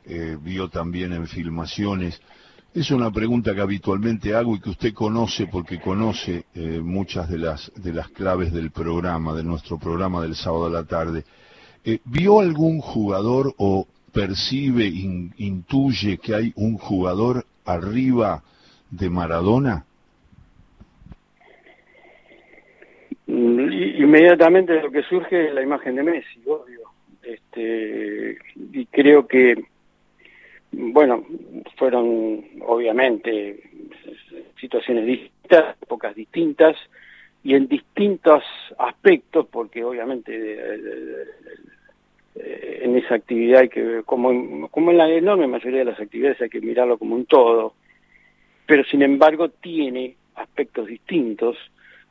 eh, 0.07 0.37
vio 0.41 0.69
también 0.69 1.13
en 1.13 1.27
filmaciones, 1.27 2.21
es 2.75 2.91
una 2.91 3.09
pregunta 3.13 3.55
que 3.55 3.61
habitualmente 3.61 4.35
hago 4.35 4.57
y 4.57 4.61
que 4.61 4.71
usted 4.71 4.93
conoce 4.93 5.47
porque 5.47 5.81
conoce 5.81 6.47
eh, 6.57 6.81
muchas 6.83 7.31
de 7.31 7.39
las, 7.39 7.71
de 7.77 7.93
las 7.93 8.09
claves 8.09 8.53
del 8.53 8.73
programa, 8.73 9.33
de 9.33 9.45
nuestro 9.45 9.79
programa 9.79 10.21
del 10.23 10.35
sábado 10.35 10.67
a 10.67 10.71
la 10.71 10.85
tarde. 10.85 11.23
Eh, 11.85 12.01
¿Vio 12.05 12.41
algún 12.41 12.81
jugador 12.81 13.55
o 13.59 13.87
percibe, 14.13 14.87
intuye 14.87 16.19
que 16.19 16.35
hay 16.35 16.53
un 16.57 16.77
jugador 16.77 17.45
arriba 17.65 18.43
de 18.91 19.09
Maradona? 19.09 19.85
Y, 23.29 24.03
inmediatamente 24.03 24.83
lo 24.83 24.91
que 24.91 25.03
surge 25.03 25.47
es 25.47 25.55
la 25.55 25.63
imagen 25.63 25.95
de 25.95 26.03
Messi, 26.03 26.41
obvio. 26.45 26.81
Este, 27.23 28.37
y 28.73 28.87
creo 28.87 29.29
que, 29.29 29.65
bueno, 30.77 31.25
fueron 31.77 32.45
obviamente 32.63 33.61
situaciones 34.61 35.07
distintas, 35.07 35.77
épocas 35.83 36.15
distintas, 36.15 36.77
y 37.43 37.55
en 37.55 37.67
distintos 37.69 38.43
aspectos, 38.79 39.47
porque 39.51 39.85
obviamente 39.85 40.33
eh, 40.35 41.25
en 42.83 42.97
esa 42.97 43.17
actividad 43.17 43.61
hay 43.61 43.69
que, 43.69 44.03
como, 44.07 44.69
como 44.71 44.91
en 44.91 44.99
la 44.99 45.11
enorme 45.11 45.47
mayoría 45.47 45.81
de 45.81 45.85
las 45.85 46.01
actividades 46.01 46.41
hay 46.41 46.49
que 46.49 46.63
mirarlo 46.63 46.97
como 46.99 47.15
un 47.15 47.27
todo, 47.27 47.75
pero 48.67 48.83
sin 48.85 49.03
embargo 49.03 49.51
tiene 49.51 50.17
aspectos 50.37 50.87
distintos, 50.87 51.59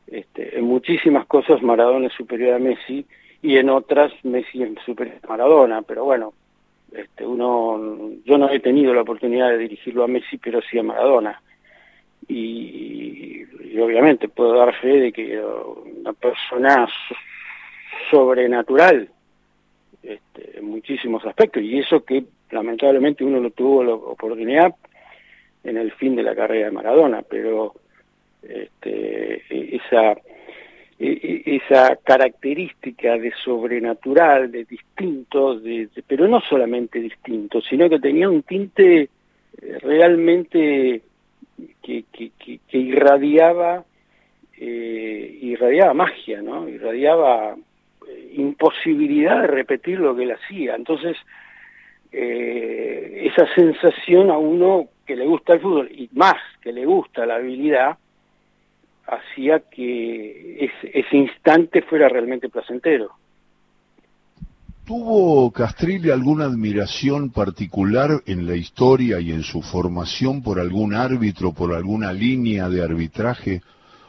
este, 0.07 0.57
en 0.57 0.65
muchísimas 0.65 1.25
cosas 1.25 1.63
Maradona 1.63 2.07
es 2.07 2.13
superior 2.13 2.53
a 2.53 2.59
Messi 2.59 3.05
y 3.41 3.57
en 3.57 3.69
otras 3.69 4.13
Messi 4.23 4.61
es 4.61 4.69
superior 4.85 5.17
a 5.23 5.27
Maradona, 5.27 5.81
pero 5.81 6.05
bueno, 6.05 6.33
este, 6.95 7.25
uno, 7.25 8.11
yo 8.23 8.37
no 8.37 8.49
he 8.49 8.59
tenido 8.59 8.93
la 8.93 9.01
oportunidad 9.01 9.49
de 9.49 9.57
dirigirlo 9.57 10.03
a 10.03 10.07
Messi, 10.07 10.37
pero 10.37 10.61
sí 10.61 10.77
a 10.77 10.83
Maradona. 10.83 11.41
Y, 12.27 13.43
obviamente 13.79 14.29
puedo 14.29 14.55
dar 14.55 14.73
fe 14.75 14.99
de 14.99 15.11
que 15.11 15.41
una 15.41 16.13
persona 16.13 16.87
sobrenatural 18.11 19.09
este, 20.03 20.59
en 20.59 20.65
muchísimos 20.65 21.25
aspectos, 21.25 21.63
y 21.63 21.79
eso 21.79 22.05
que 22.05 22.23
lamentablemente 22.51 23.23
uno 23.23 23.39
no 23.39 23.49
tuvo 23.49 23.83
la 23.83 23.93
oportunidad 23.93 24.75
en 25.63 25.77
el 25.77 25.91
fin 25.93 26.15
de 26.15 26.23
la 26.23 26.35
carrera 26.35 26.67
de 26.67 26.71
Maradona, 26.71 27.23
pero 27.23 27.73
este, 28.43 29.43
esa, 29.75 30.15
esa 30.99 31.97
característica 31.97 33.17
de 33.17 33.33
sobrenatural, 33.43 34.51
de 34.51 34.65
distinto, 34.65 35.59
de, 35.59 35.89
pero 36.07 36.27
no 36.27 36.39
solamente 36.41 36.99
distinto, 36.99 37.61
sino 37.61 37.89
que 37.89 37.99
tenía 37.99 38.29
un 38.29 38.43
tinte 38.43 39.01
eh, 39.01 39.09
realmente 39.81 41.01
que, 41.81 42.05
irradiaba 42.71 43.83
eh, 44.57 45.39
irradiaba 45.41 45.93
magia, 45.93 46.41
¿no? 46.41 46.69
Irradiaba 46.69 47.55
eh, 48.07 48.33
imposibilidad 48.35 49.41
de 49.41 49.47
repetir 49.47 49.99
lo 49.99 50.15
que 50.15 50.23
él 50.23 50.31
hacía. 50.31 50.75
Entonces, 50.75 51.17
eh, 52.11 53.29
esa 53.31 53.51
sensación 53.55 54.29
a 54.29 54.37
uno 54.37 54.87
que 55.05 55.15
le 55.15 55.25
gusta 55.25 55.53
el 55.53 55.59
fútbol 55.59 55.91
y 55.91 56.09
más 56.13 56.37
que 56.61 56.71
le 56.71 56.85
gusta 56.85 57.25
la 57.25 57.35
habilidad, 57.35 57.97
hacía 59.07 59.59
que 59.69 60.69
ese, 60.93 61.17
instante 61.17 61.81
fuera 61.81 62.07
realmente 62.09 62.49
placentero. 62.49 63.11
¿Tuvo 64.85 65.49
Castrilli 65.51 66.11
alguna 66.11 66.45
admiración 66.45 67.29
particular 67.31 68.21
en 68.25 68.45
la 68.45 68.55
historia 68.55 69.19
y 69.19 69.31
en 69.31 69.43
su 69.43 69.61
formación 69.61 70.43
por 70.43 70.59
algún 70.59 70.93
árbitro, 70.93 71.53
por 71.53 71.73
alguna 71.73 72.11
línea 72.11 72.67
de 72.67 72.83
arbitraje? 72.83 73.61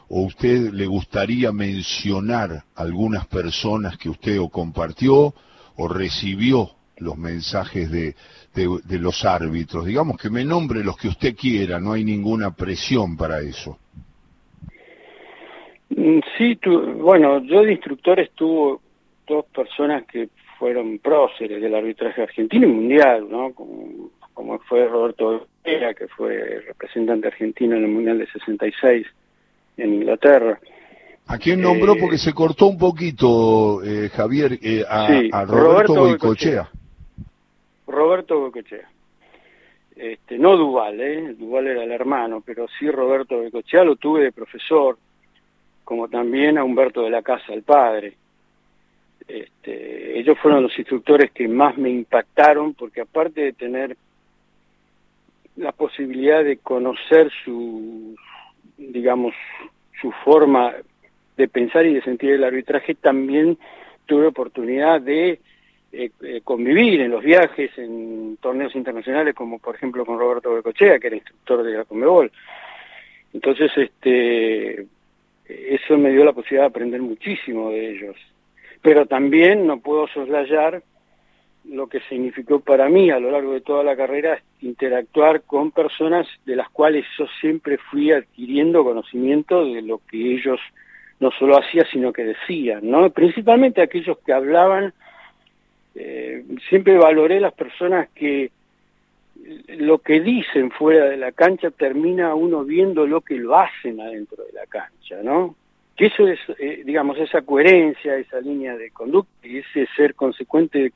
¿O 0.09 0.23
usted 0.23 0.71
le 0.73 0.85
gustaría 0.85 1.51
mencionar 1.51 2.63
algunas 2.75 3.25
personas 3.27 3.97
que 3.97 4.09
usted 4.09 4.39
o 4.39 4.49
compartió 4.49 5.33
o 5.77 5.87
recibió 5.87 6.71
los 6.97 7.17
mensajes 7.17 7.89
de, 7.89 8.15
de 8.53 8.99
los 8.99 9.23
árbitros? 9.23 9.85
Digamos 9.85 10.17
que 10.17 10.29
me 10.29 10.43
nombre 10.43 10.83
los 10.83 10.97
que 10.97 11.07
usted 11.07 11.35
quiera, 11.35 11.79
no 11.79 11.93
hay 11.93 12.03
ninguna 12.03 12.51
presión 12.51 13.15
para 13.15 13.39
eso. 13.39 13.79
Mm, 16.05 16.19
sí, 16.37 16.59
bueno, 16.97 17.39
yo 17.39 17.63
de 17.63 17.71
instructores 17.71 18.29
tuvo 18.35 18.79
dos 19.25 19.43
personas 19.45 20.05
que 20.05 20.29
fueron 20.59 20.99
próceres 20.99 21.59
del 21.59 21.73
arbitraje 21.73 22.21
argentino 22.21 22.67
y 22.67 22.71
mundial, 22.71 23.27
¿no? 23.27 23.51
Como, 23.53 24.59
fue 24.69 24.87
Roberto 24.87 25.47
Vera, 25.63 25.95
que 25.95 26.07
fue 26.07 26.61
representante 26.67 27.27
argentino 27.27 27.75
en 27.75 27.85
el 27.85 27.89
Mundial 27.89 28.19
de 28.19 28.27
66 28.27 29.07
en 29.77 29.93
Inglaterra. 29.95 30.59
¿A 31.25 31.39
quién 31.39 31.61
nombró? 31.61 31.93
Eh, 31.93 31.97
Porque 31.99 32.19
se 32.19 32.33
cortó 32.33 32.67
un 32.67 32.77
poquito, 32.77 33.83
eh, 33.83 34.09
Javier, 34.09 34.59
eh, 34.61 34.83
a, 34.87 35.45
Roberto, 35.45 35.95
Roberto 35.95 36.67
Roberto 37.87 38.39
Boicochea. 38.41 38.89
Este, 39.95 40.37
no 40.37 40.55
Duval, 40.55 41.01
¿eh? 41.01 41.33
Duval 41.33 41.65
era 41.65 41.83
el 41.83 41.91
hermano, 41.91 42.43
pero 42.45 42.67
sí 42.77 42.91
Roberto 42.91 43.37
Boicochea 43.37 43.83
lo 43.83 43.95
tuve 43.95 44.25
de 44.25 44.31
profesor 44.31 44.97
como 45.85 46.09
también 46.09 46.57
a 46.57 46.63
Humberto 46.63 47.03
de 47.03 47.11
la 47.11 47.21
Casa, 47.21 47.53
el 47.53 47.63
padre. 47.63 48.15
Este, 49.27 50.19
ellos 50.19 50.37
fueron 50.39 50.63
los 50.63 50.77
instructores 50.77 51.31
que 51.31 51.47
más 51.47 51.77
me 51.77 51.89
impactaron 51.89 52.73
porque 52.73 53.01
aparte 53.01 53.41
de 53.41 53.53
tener 53.53 53.95
la 55.55 55.71
posibilidad 55.71 56.43
de 56.43 56.57
conocer 56.57 57.31
su, 57.43 58.15
digamos, 58.77 59.33
su 60.01 60.11
forma 60.23 60.73
de 61.37 61.47
pensar 61.47 61.85
y 61.85 61.93
de 61.93 62.01
sentir 62.01 62.31
el 62.31 62.43
arbitraje, 62.43 62.95
también 62.95 63.57
tuve 64.05 64.27
oportunidad 64.27 65.01
de 65.01 65.39
eh, 65.91 66.11
eh, 66.21 66.41
convivir 66.43 67.01
en 67.01 67.11
los 67.11 67.23
viajes, 67.23 67.71
en 67.77 68.37
torneos 68.41 68.75
internacionales, 68.75 69.33
como 69.33 69.59
por 69.59 69.75
ejemplo 69.75 70.05
con 70.05 70.19
Roberto 70.19 70.53
Becochea, 70.53 70.99
que 70.99 71.07
era 71.07 71.15
instructor 71.15 71.63
de 71.63 71.77
la 71.77 71.85
Comebol. 71.85 72.31
Entonces, 73.33 73.71
este, 73.75 74.85
me 76.05 76.11
dio 76.11 76.23
la 76.23 76.33
posibilidad 76.33 76.63
de 76.63 76.69
aprender 76.69 77.01
muchísimo 77.01 77.71
de 77.71 77.89
ellos. 77.89 78.15
Pero 78.83 79.07
también 79.07 79.65
no 79.65 79.79
puedo 79.79 80.07
soslayar 80.07 80.83
lo 81.67 81.87
que 81.87 81.99
significó 82.01 82.59
para 82.59 82.87
mí 82.89 83.09
a 83.09 83.19
lo 83.19 83.31
largo 83.31 83.53
de 83.53 83.61
toda 83.61 83.83
la 83.83 83.95
carrera 83.95 84.39
interactuar 84.61 85.41
con 85.41 85.71
personas 85.71 86.27
de 86.45 86.55
las 86.55 86.69
cuales 86.69 87.05
yo 87.17 87.25
siempre 87.41 87.79
fui 87.89 88.11
adquiriendo 88.11 88.83
conocimiento 88.83 89.65
de 89.65 89.81
lo 89.81 89.99
que 90.07 90.35
ellos 90.35 90.59
no 91.19 91.31
solo 91.31 91.57
hacían, 91.57 91.87
sino 91.91 92.13
que 92.13 92.23
decían, 92.23 92.81
¿no? 92.83 93.09
Principalmente 93.09 93.81
aquellos 93.81 94.19
que 94.19 94.31
hablaban, 94.31 94.93
eh, 95.95 96.43
siempre 96.69 96.99
valoré 96.99 97.39
las 97.39 97.53
personas 97.53 98.09
que 98.09 98.51
lo 99.69 99.99
que 99.99 100.19
dicen 100.19 100.69
fuera 100.69 101.05
de 101.05 101.17
la 101.17 101.31
cancha 101.31 101.71
termina 101.71 102.35
uno 102.35 102.63
viendo 102.63 103.07
lo 103.07 103.21
que 103.21 103.37
lo 103.37 103.57
hacen 103.57 103.99
adentro 104.01 104.43
de 104.43 104.53
la 104.53 104.67
cancha, 104.67 105.23
¿no? 105.23 105.55
Que 105.95 106.07
eso 106.07 106.27
es, 106.27 106.39
eh, 106.59 106.83
digamos, 106.85 107.17
esa 107.17 107.41
coherencia, 107.41 108.17
esa 108.17 108.41
línea 108.41 108.75
de 108.75 108.91
conducta 108.91 109.47
y 109.47 109.59
ese 109.59 109.87
ser 109.95 110.15
consecuente 110.15 110.91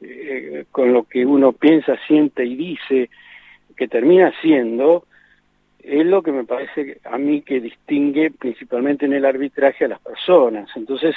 eh, 0.00 0.64
con 0.70 0.92
lo 0.92 1.04
que 1.04 1.24
uno 1.24 1.52
piensa, 1.52 1.96
siente 2.06 2.44
y 2.44 2.54
dice, 2.56 3.10
que 3.76 3.88
termina 3.88 4.32
siendo, 4.42 5.06
es 5.82 6.04
lo 6.04 6.22
que 6.22 6.32
me 6.32 6.44
parece 6.44 6.98
a 7.04 7.16
mí 7.16 7.42
que 7.42 7.60
distingue 7.60 8.30
principalmente 8.30 9.06
en 9.06 9.14
el 9.14 9.24
arbitraje 9.24 9.86
a 9.86 9.88
las 9.88 10.00
personas. 10.00 10.68
Entonces, 10.76 11.14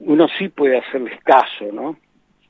uno 0.00 0.28
sí 0.38 0.48
puede 0.48 0.78
hacerles 0.78 1.18
caso, 1.22 1.72
¿no? 1.72 1.96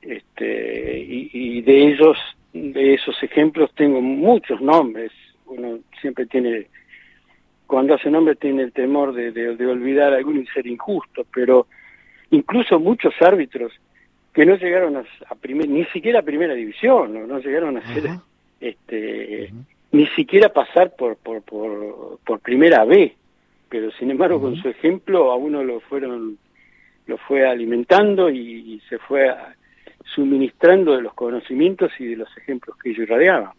Este, 0.01 0.99
y, 0.99 1.29
y 1.31 1.61
de 1.61 1.87
ellos 1.87 2.17
de 2.53 2.95
esos 2.95 3.21
ejemplos 3.23 3.71
tengo 3.75 4.01
muchos 4.01 4.61
nombres. 4.61 5.11
Uno 5.45 5.79
siempre 6.01 6.25
tiene, 6.25 6.67
cuando 7.69 7.93
hace 7.93 8.09
nombres 8.09 8.39
tiene 8.39 8.63
el 8.63 8.71
temor 8.71 9.13
de, 9.13 9.31
de, 9.31 9.67
olvidar 9.67 10.11
alguno 10.11 10.41
y 10.41 10.47
ser 10.47 10.65
injusto, 10.65 11.23
pero 11.31 11.67
incluso 12.31 12.79
muchos 12.79 13.13
árbitros 13.21 13.71
que 14.33 14.43
no 14.43 14.55
llegaron 14.55 14.97
a, 14.97 15.03
ni 15.45 15.85
siquiera 15.85 16.21
a 16.21 16.23
primera 16.23 16.55
división, 16.55 17.13
no, 17.13 17.27
no 17.27 17.37
llegaron 17.37 17.77
a 17.77 17.93
ser, 17.93 18.09
este, 18.59 19.53
ni 19.91 20.07
siquiera 20.07 20.49
pasar 20.51 20.95
por, 20.95 21.17
por, 21.17 21.43
por, 21.43 22.17
por 22.25 22.39
primera 22.39 22.85
B, 22.85 23.15
pero 23.69 23.91
sin 23.91 24.09
embargo 24.09 24.41
con 24.41 24.55
su 24.55 24.67
ejemplo 24.67 25.31
a 25.31 25.35
uno 25.35 25.63
lo 25.63 25.79
fueron, 25.79 26.39
lo 27.05 27.17
fue 27.19 27.47
alimentando 27.47 28.31
y, 28.31 28.81
se 28.89 28.97
fue 28.97 29.29
a, 29.29 29.55
suministrando 30.15 30.95
de 30.95 31.03
los 31.03 31.13
conocimientos 31.13 31.91
y 31.99 32.07
de 32.07 32.15
los 32.15 32.35
ejemplos 32.35 32.75
que 32.77 32.89
ellos 32.89 33.03
irradiaban. 33.03 33.51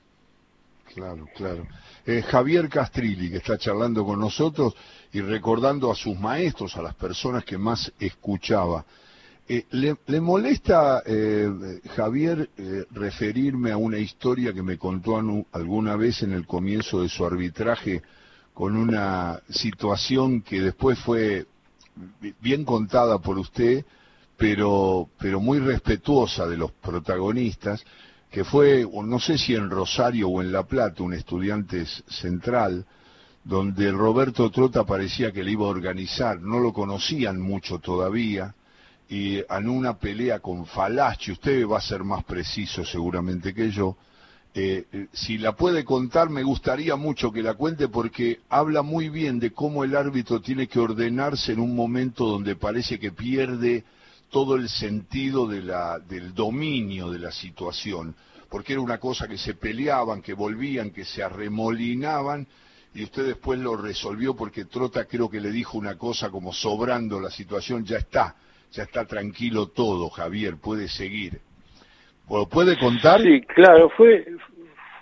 Claro, 0.93 1.29
claro. 1.37 1.65
Eh, 2.07 2.23
Javier 2.23 2.69
Castrilli, 2.69 3.31
que 3.31 3.37
está 3.37 3.59
charlando 3.59 4.05
con 4.05 4.19
nosotros 4.19 4.75
y 5.13 5.21
recordando 5.21 5.91
a 5.91 5.95
sus 5.95 6.19
maestros, 6.19 6.77
a 6.77 6.83
las 6.83 6.95
personas 6.95 7.45
que 7.45 7.59
más 7.59 7.93
escuchaba. 7.99 8.85
Eh, 9.47 9.67
le, 9.71 10.21
molesta, 10.21 11.03
eh, 11.05 11.81
Javier, 11.97 12.49
referirme 12.93 13.73
a 13.73 13.77
una 13.77 13.99
historia 13.99 14.53
que 14.53 14.63
me 14.63 14.79
contó 14.79 15.21
alguna 15.53 15.97
vez 15.97 16.23
en 16.23 16.33
el 16.33 16.47
comienzo 16.47 17.03
de 17.03 17.09
su 17.09 17.27
arbitraje 17.27 18.01
con 18.55 18.77
una 18.77 19.41
situación 19.49 20.43
que 20.43 20.61
después 20.61 20.99
fue 21.01 21.47
bien 22.41 22.65
contada 22.65 23.19
por 23.19 23.39
usted, 23.39 23.85
pero, 24.37 25.09
pero 25.19 25.41
muy 25.41 25.59
respetuosa 25.59 26.47
de 26.47 26.57
los 26.57 26.71
protagonistas, 26.73 27.85
que 28.31 28.45
fue, 28.45 28.87
no 29.05 29.19
sé 29.19 29.37
si 29.37 29.55
en 29.55 29.71
Rosario 29.71 30.29
o 30.29 30.41
en 30.41 30.53
La 30.53 30.63
Plata, 30.63 31.03
un 31.03 31.15
estudiante 31.15 31.85
central, 32.09 32.87
donde 33.43 33.91
Roberto 33.91 34.51
Trota 34.51 34.85
parecía 34.85 35.33
que 35.33 35.43
le 35.43 35.53
iba 35.53 35.65
a 35.67 35.71
organizar, 35.71 36.41
no 36.41 36.61
lo 36.61 36.73
conocían 36.73 37.41
mucho 37.41 37.79
todavía, 37.79 38.55
y 39.09 39.39
en 39.39 39.69
una 39.69 39.99
pelea 39.99 40.39
con 40.39 40.65
Falachi, 40.67 41.33
usted 41.33 41.67
va 41.67 41.79
a 41.79 41.81
ser 41.81 42.05
más 42.05 42.23
preciso 42.23 42.85
seguramente 42.85 43.53
que 43.53 43.71
yo, 43.71 43.97
eh, 44.53 44.85
eh, 44.93 45.07
si 45.13 45.39
la 45.39 45.57
puede 45.57 45.85
contar, 45.85 46.29
me 46.29 46.43
gustaría 46.43 46.97
mucho 46.97 47.33
que 47.33 47.43
la 47.43 47.55
cuente 47.55 47.89
porque 47.89 48.41
habla 48.49 48.83
muy 48.83 49.09
bien 49.09 49.39
de 49.39 49.53
cómo 49.53 49.85
el 49.85 49.97
árbitro 49.97 50.41
tiene 50.41 50.67
que 50.67 50.81
ordenarse 50.81 51.53
en 51.53 51.61
un 51.61 51.75
momento 51.75 52.27
donde 52.27 52.57
parece 52.57 52.99
que 52.99 53.13
pierde 53.13 53.85
todo 54.31 54.57
el 54.57 54.69
sentido 54.69 55.47
de 55.47 55.63
la, 55.63 55.99
del 55.99 56.35
dominio 56.35 57.11
de 57.11 57.19
la 57.19 57.33
situación, 57.33 58.15
porque 58.49 58.73
era 58.73 58.83
una 58.83 58.99
cosa 58.99 59.29
que 59.29 59.37
se 59.37 59.55
peleaban, 59.55 60.23
que 60.23 60.33
volvían, 60.33 60.91
que 60.91 61.05
se 61.05 61.23
arremolinaban, 61.23 62.47
y 62.95 63.05
usted 63.05 63.27
después 63.27 63.59
lo 63.61 63.77
resolvió 63.77 64.35
porque 64.35 64.65
Trota 64.65 65.05
creo 65.05 65.31
que 65.31 65.41
le 65.41 65.51
dijo 65.51 65.79
una 65.79 65.97
cosa 65.97 66.31
como 66.31 66.53
sobrando 66.53 67.21
la 67.21 67.31
situación, 67.31 67.85
ya 67.85 67.99
está, 67.99 68.35
ya 68.73 68.85
está 68.85 69.05
tranquilo 69.05 69.69
todo, 69.69 70.09
Javier, 70.11 70.57
puede 70.57 70.89
seguir. 70.89 71.41
¿Lo 72.29 72.49
puede 72.49 72.79
contar? 72.79 73.21
Sí, 73.21 73.41
claro, 73.43 73.91
fue, 73.91 74.27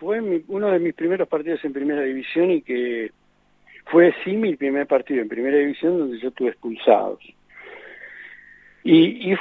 fue 0.00 0.42
uno 0.48 0.68
de 0.70 0.78
mis 0.78 0.94
primeros 0.94 1.28
partidos 1.28 1.62
en 1.64 1.72
primera 1.72 2.02
división 2.02 2.50
y 2.50 2.62
que 2.62 3.10
fue 3.90 4.14
sí 4.24 4.32
mi 4.32 4.56
primer 4.56 4.86
partido 4.86 5.20
en 5.20 5.28
primera 5.28 5.58
división 5.58 5.98
donde 5.98 6.18
yo 6.18 6.30
tuve 6.30 6.50
expulsados. 6.50 7.20
Y, 8.90 9.34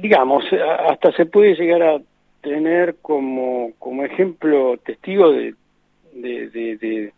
digamos, 0.00 0.44
hasta 0.90 1.12
se 1.12 1.26
puede 1.26 1.54
llegar 1.54 1.80
a 1.80 2.00
tener 2.40 2.96
como, 3.00 3.70
como 3.78 4.02
ejemplo 4.04 4.76
testigo 4.78 5.30
de, 5.30 5.54
de, 6.12 6.48
de, 6.50 7.12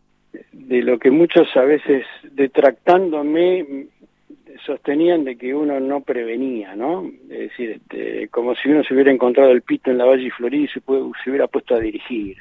de, 0.52 0.82
lo 0.82 0.98
que 0.98 1.10
muchos 1.10 1.48
a 1.56 1.62
veces 1.62 2.04
detractándome 2.32 3.86
sostenían 4.66 5.24
de 5.24 5.36
que 5.36 5.54
uno 5.54 5.80
no 5.80 6.02
prevenía, 6.02 6.76
¿no? 6.76 7.10
Es 7.30 7.38
decir, 7.38 7.70
este, 7.70 8.28
como 8.28 8.54
si 8.56 8.68
uno 8.68 8.84
se 8.84 8.92
hubiera 8.92 9.10
encontrado 9.10 9.50
el 9.50 9.62
pito 9.62 9.90
en 9.90 9.96
la 9.96 10.04
Valle 10.04 10.26
y 10.26 10.30
Florida 10.30 10.64
y 10.64 10.68
se, 10.68 10.80
se 10.80 11.30
hubiera 11.30 11.46
puesto 11.46 11.74
a 11.74 11.80
dirigir. 11.80 12.36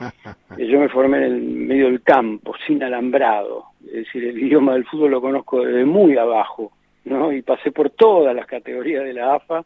Yo 0.58 0.80
me 0.80 0.88
formé 0.88 1.18
en 1.18 1.22
el 1.22 1.42
medio 1.42 1.86
del 1.86 2.02
campo, 2.02 2.54
sin 2.66 2.82
alambrado, 2.82 3.66
es 3.86 4.04
decir, 4.06 4.24
el 4.24 4.42
idioma 4.42 4.72
del 4.72 4.84
fútbol 4.84 5.12
lo 5.12 5.20
conozco 5.20 5.64
desde 5.64 5.84
muy 5.84 6.16
abajo, 6.16 6.72
¿no? 7.04 7.32
Y 7.32 7.42
pasé 7.42 7.70
por 7.70 7.90
todas 7.90 8.34
las 8.34 8.46
categorías 8.46 9.04
de 9.04 9.14
la 9.14 9.34
AFA 9.34 9.64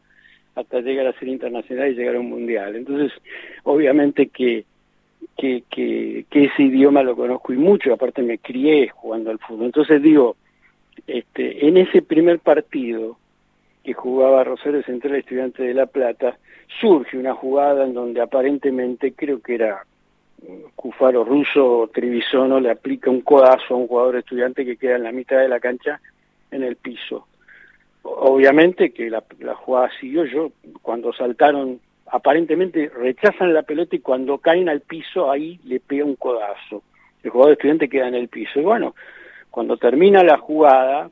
hasta 0.55 0.81
llegar 0.81 1.07
a 1.07 1.19
ser 1.19 1.27
internacional 1.27 1.91
y 1.91 1.95
llegar 1.95 2.15
a 2.15 2.19
un 2.19 2.29
mundial. 2.29 2.75
Entonces, 2.75 3.11
obviamente 3.63 4.27
que, 4.27 4.65
que, 5.37 6.25
ese 6.31 6.63
idioma 6.63 7.03
lo 7.03 7.15
conozco 7.15 7.53
y 7.53 7.57
mucho, 7.57 7.93
aparte 7.93 8.23
me 8.23 8.39
crié 8.39 8.89
jugando 8.89 9.29
al 9.29 9.39
fútbol. 9.39 9.67
Entonces 9.67 10.01
digo, 10.01 10.35
este, 11.05 11.67
en 11.67 11.77
ese 11.77 12.01
primer 12.01 12.39
partido 12.39 13.17
que 13.83 13.93
jugaba 13.93 14.43
Rosario 14.43 14.83
Central 14.83 15.15
Estudiante 15.15 15.63
de 15.63 15.73
La 15.73 15.85
Plata, 15.85 16.37
surge 16.81 17.17
una 17.17 17.33
jugada 17.33 17.85
en 17.85 17.93
donde 17.93 18.21
aparentemente 18.21 19.13
creo 19.13 19.39
que 19.41 19.55
era 19.55 19.85
Cufaro 20.75 21.23
Russo 21.23 21.89
Trivisono 21.93 22.59
le 22.59 22.71
aplica 22.71 23.09
un 23.09 23.21
codazo 23.21 23.73
a 23.73 23.77
un 23.77 23.87
jugador 23.87 24.17
estudiante 24.17 24.65
que 24.65 24.77
queda 24.77 24.95
en 24.95 25.03
la 25.03 25.11
mitad 25.11 25.39
de 25.39 25.49
la 25.49 25.59
cancha 25.59 25.99
en 26.51 26.63
el 26.63 26.75
piso. 26.75 27.27
Obviamente 28.03 28.91
que 28.91 29.09
la, 29.09 29.21
jugada 29.55 29.89
siguió 29.99 30.25
yo, 30.25 30.51
cuando 30.81 31.11
saltaron, 31.13 31.79
aparentemente 32.07 32.89
rechazan 32.89 33.53
la 33.53 33.63
pelota 33.63 33.95
y 33.95 33.99
cuando 33.99 34.37
caen 34.37 34.69
al 34.69 34.81
piso 34.81 35.29
ahí 35.29 35.59
le 35.65 35.79
pega 35.79 36.05
un 36.05 36.15
codazo. 36.15 36.83
El 37.23 37.31
jugador 37.31 37.53
estudiante 37.53 37.89
queda 37.89 38.07
en 38.07 38.15
el 38.15 38.29
piso. 38.29 38.59
Y 38.59 38.63
bueno, 38.63 38.95
cuando 39.51 39.77
termina 39.77 40.23
la 40.23 40.37
jugada, 40.37 41.09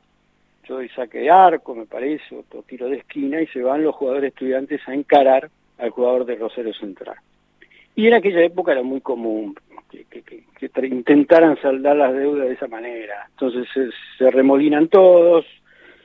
yo 0.66 0.76
doy 0.76 0.88
saque 0.90 1.18
de 1.18 1.30
arco, 1.30 1.74
me 1.74 1.86
parece, 1.86 2.36
otro 2.36 2.62
tiro 2.62 2.88
de 2.88 2.98
esquina, 2.98 3.40
y 3.40 3.46
se 3.48 3.62
van 3.62 3.82
los 3.82 3.94
jugadores 3.94 4.32
estudiantes 4.32 4.80
a 4.88 4.94
encarar 4.94 5.50
al 5.78 5.90
jugador 5.90 6.24
de 6.24 6.36
Rosario 6.36 6.72
Central. 6.74 7.16
Y 7.96 8.06
en 8.06 8.14
aquella 8.14 8.42
época 8.42 8.72
era 8.72 8.82
muy 8.82 9.00
común 9.00 9.56
que, 9.90 10.86
intentaran 10.86 11.60
saldar 11.60 11.96
las 11.96 12.12
deudas 12.12 12.48
de 12.48 12.54
esa 12.54 12.68
manera. 12.68 13.26
Entonces 13.30 13.66
se, 14.18 14.30
remolinan 14.30 14.88
todos, 14.88 15.46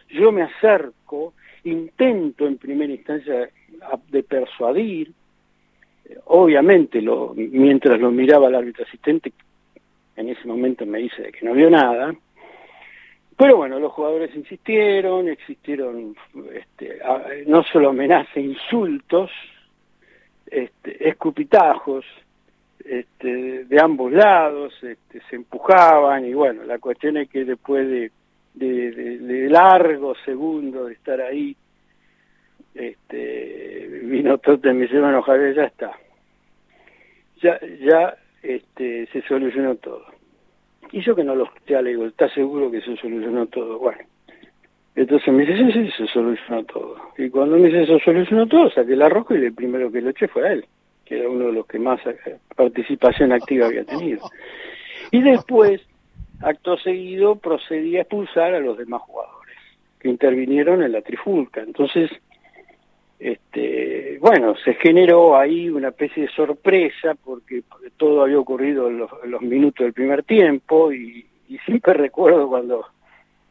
yo 0.10 0.32
me 0.32 0.43
acerco, 0.43 1.34
intento 1.65 2.47
en 2.47 2.58
primera 2.58 2.93
instancia 2.93 3.49
de 4.10 4.23
persuadir, 4.23 5.12
obviamente 6.25 7.01
lo, 7.01 7.34
mientras 7.36 7.99
lo 7.99 8.10
miraba 8.10 8.47
el 8.47 8.56
árbitro 8.56 8.86
asistente, 8.86 9.34
en 10.15 10.30
ese 10.30 10.47
momento 10.47 10.86
me 10.86 10.99
dice 10.99 11.32
que 11.32 11.45
no 11.45 11.54
vio 11.54 11.69
nada, 11.69 12.13
pero 13.38 13.58
bueno, 13.58 13.80
los 13.80 13.91
jugadores 13.91 14.36
insistieron, 14.36 15.27
existieron 15.27 16.15
este, 16.54 16.99
no 17.47 17.63
solo 17.63 17.89
amenazas, 17.89 18.38
insultos, 18.38 19.32
este, 20.51 21.07
escupitajos 21.09 22.05
este, 22.83 23.65
de 23.65 23.81
ambos 23.81 24.11
lados, 24.11 24.73
este, 24.83 25.21
se 25.29 25.37
empujaban 25.37 26.25
y 26.25 26.33
bueno, 26.33 26.63
la 26.63 26.77
cuestión 26.77 27.17
es 27.17 27.29
que 27.29 27.45
después 27.45 27.87
de, 27.87 28.11
de, 28.53 29.49
largos 29.49 30.17
segundos 30.25 30.87
de 30.87 30.93
estar 30.93 31.21
ahí, 31.21 31.55
este, 32.75 34.01
vino 34.03 34.37
todo 34.37 34.59
y 34.69 34.73
me 34.73 34.87
bueno, 34.87 35.21
Javier, 35.21 35.55
ya 35.55 35.63
está. 35.63 35.91
Ya, 37.41 37.59
ya 37.79 38.15
este, 38.43 39.07
se 39.07 39.21
solucionó 39.23 39.75
todo. 39.75 40.05
Y 40.91 41.01
yo 41.01 41.15
que 41.15 41.23
no 41.23 41.35
lo 41.35 41.49
ya 41.67 41.81
le 41.81 41.91
digo, 41.91 42.05
¿está 42.05 42.27
seguro 42.33 42.69
que 42.69 42.81
se 42.81 42.97
solucionó 42.97 43.45
todo? 43.47 43.79
Bueno, 43.79 44.01
entonces 44.95 45.34
me 45.34 45.45
dice, 45.45 45.58
sí, 45.58 45.71
sí, 45.71 45.91
se 45.97 46.08
solucionó 46.08 46.63
todo. 46.65 46.95
Y 47.17 47.30
cuando 47.30 47.58
me 47.58 47.69
dice, 47.69 47.86
se 47.86 47.99
solucionó 48.04 48.47
todo, 48.47 48.69
saqué 48.69 48.93
el 48.93 49.01
arrojo 49.01 49.36
y 49.36 49.45
el 49.45 49.54
primero 49.54 49.91
que 49.91 50.01
lo 50.01 50.10
eché 50.10 50.27
fue 50.27 50.47
a 50.47 50.54
él, 50.54 50.65
que 51.06 51.19
era 51.19 51.30
uno 51.30 51.47
de 51.47 51.54
los 51.54 51.65
que 51.65 51.80
más 51.80 51.99
eh, 52.06 52.38
participación 52.56 53.32
activa 53.32 53.67
había 53.67 53.86
tenido. 53.86 54.30
Y 55.12 55.21
después, 55.21 55.82
acto 56.41 56.77
seguido, 56.77 57.36
procedí 57.36 57.97
a 57.97 58.01
expulsar 58.01 58.54
a 58.54 58.60
los 58.60 58.77
demás 58.77 59.01
jugadores 59.01 59.58
que 59.99 60.10
intervinieron 60.10 60.84
en 60.84 60.91
la 60.91 61.01
trifulca. 61.01 61.62
Entonces, 61.62 62.10
este, 63.21 64.17
bueno, 64.19 64.56
se 64.65 64.73
generó 64.73 65.38
ahí 65.38 65.69
una 65.69 65.89
especie 65.89 66.23
de 66.23 66.32
sorpresa 66.32 67.15
porque, 67.23 67.62
todo 67.97 68.23
había 68.23 68.39
ocurrido 68.39 68.88
en 68.88 68.97
los, 68.97 69.41
minutos 69.41 69.84
del 69.86 69.93
primer 69.93 70.23
tiempo 70.23 70.91
y, 70.91 71.27
siempre 71.65 71.93
recuerdo 71.93 72.47
cuando 72.47 72.86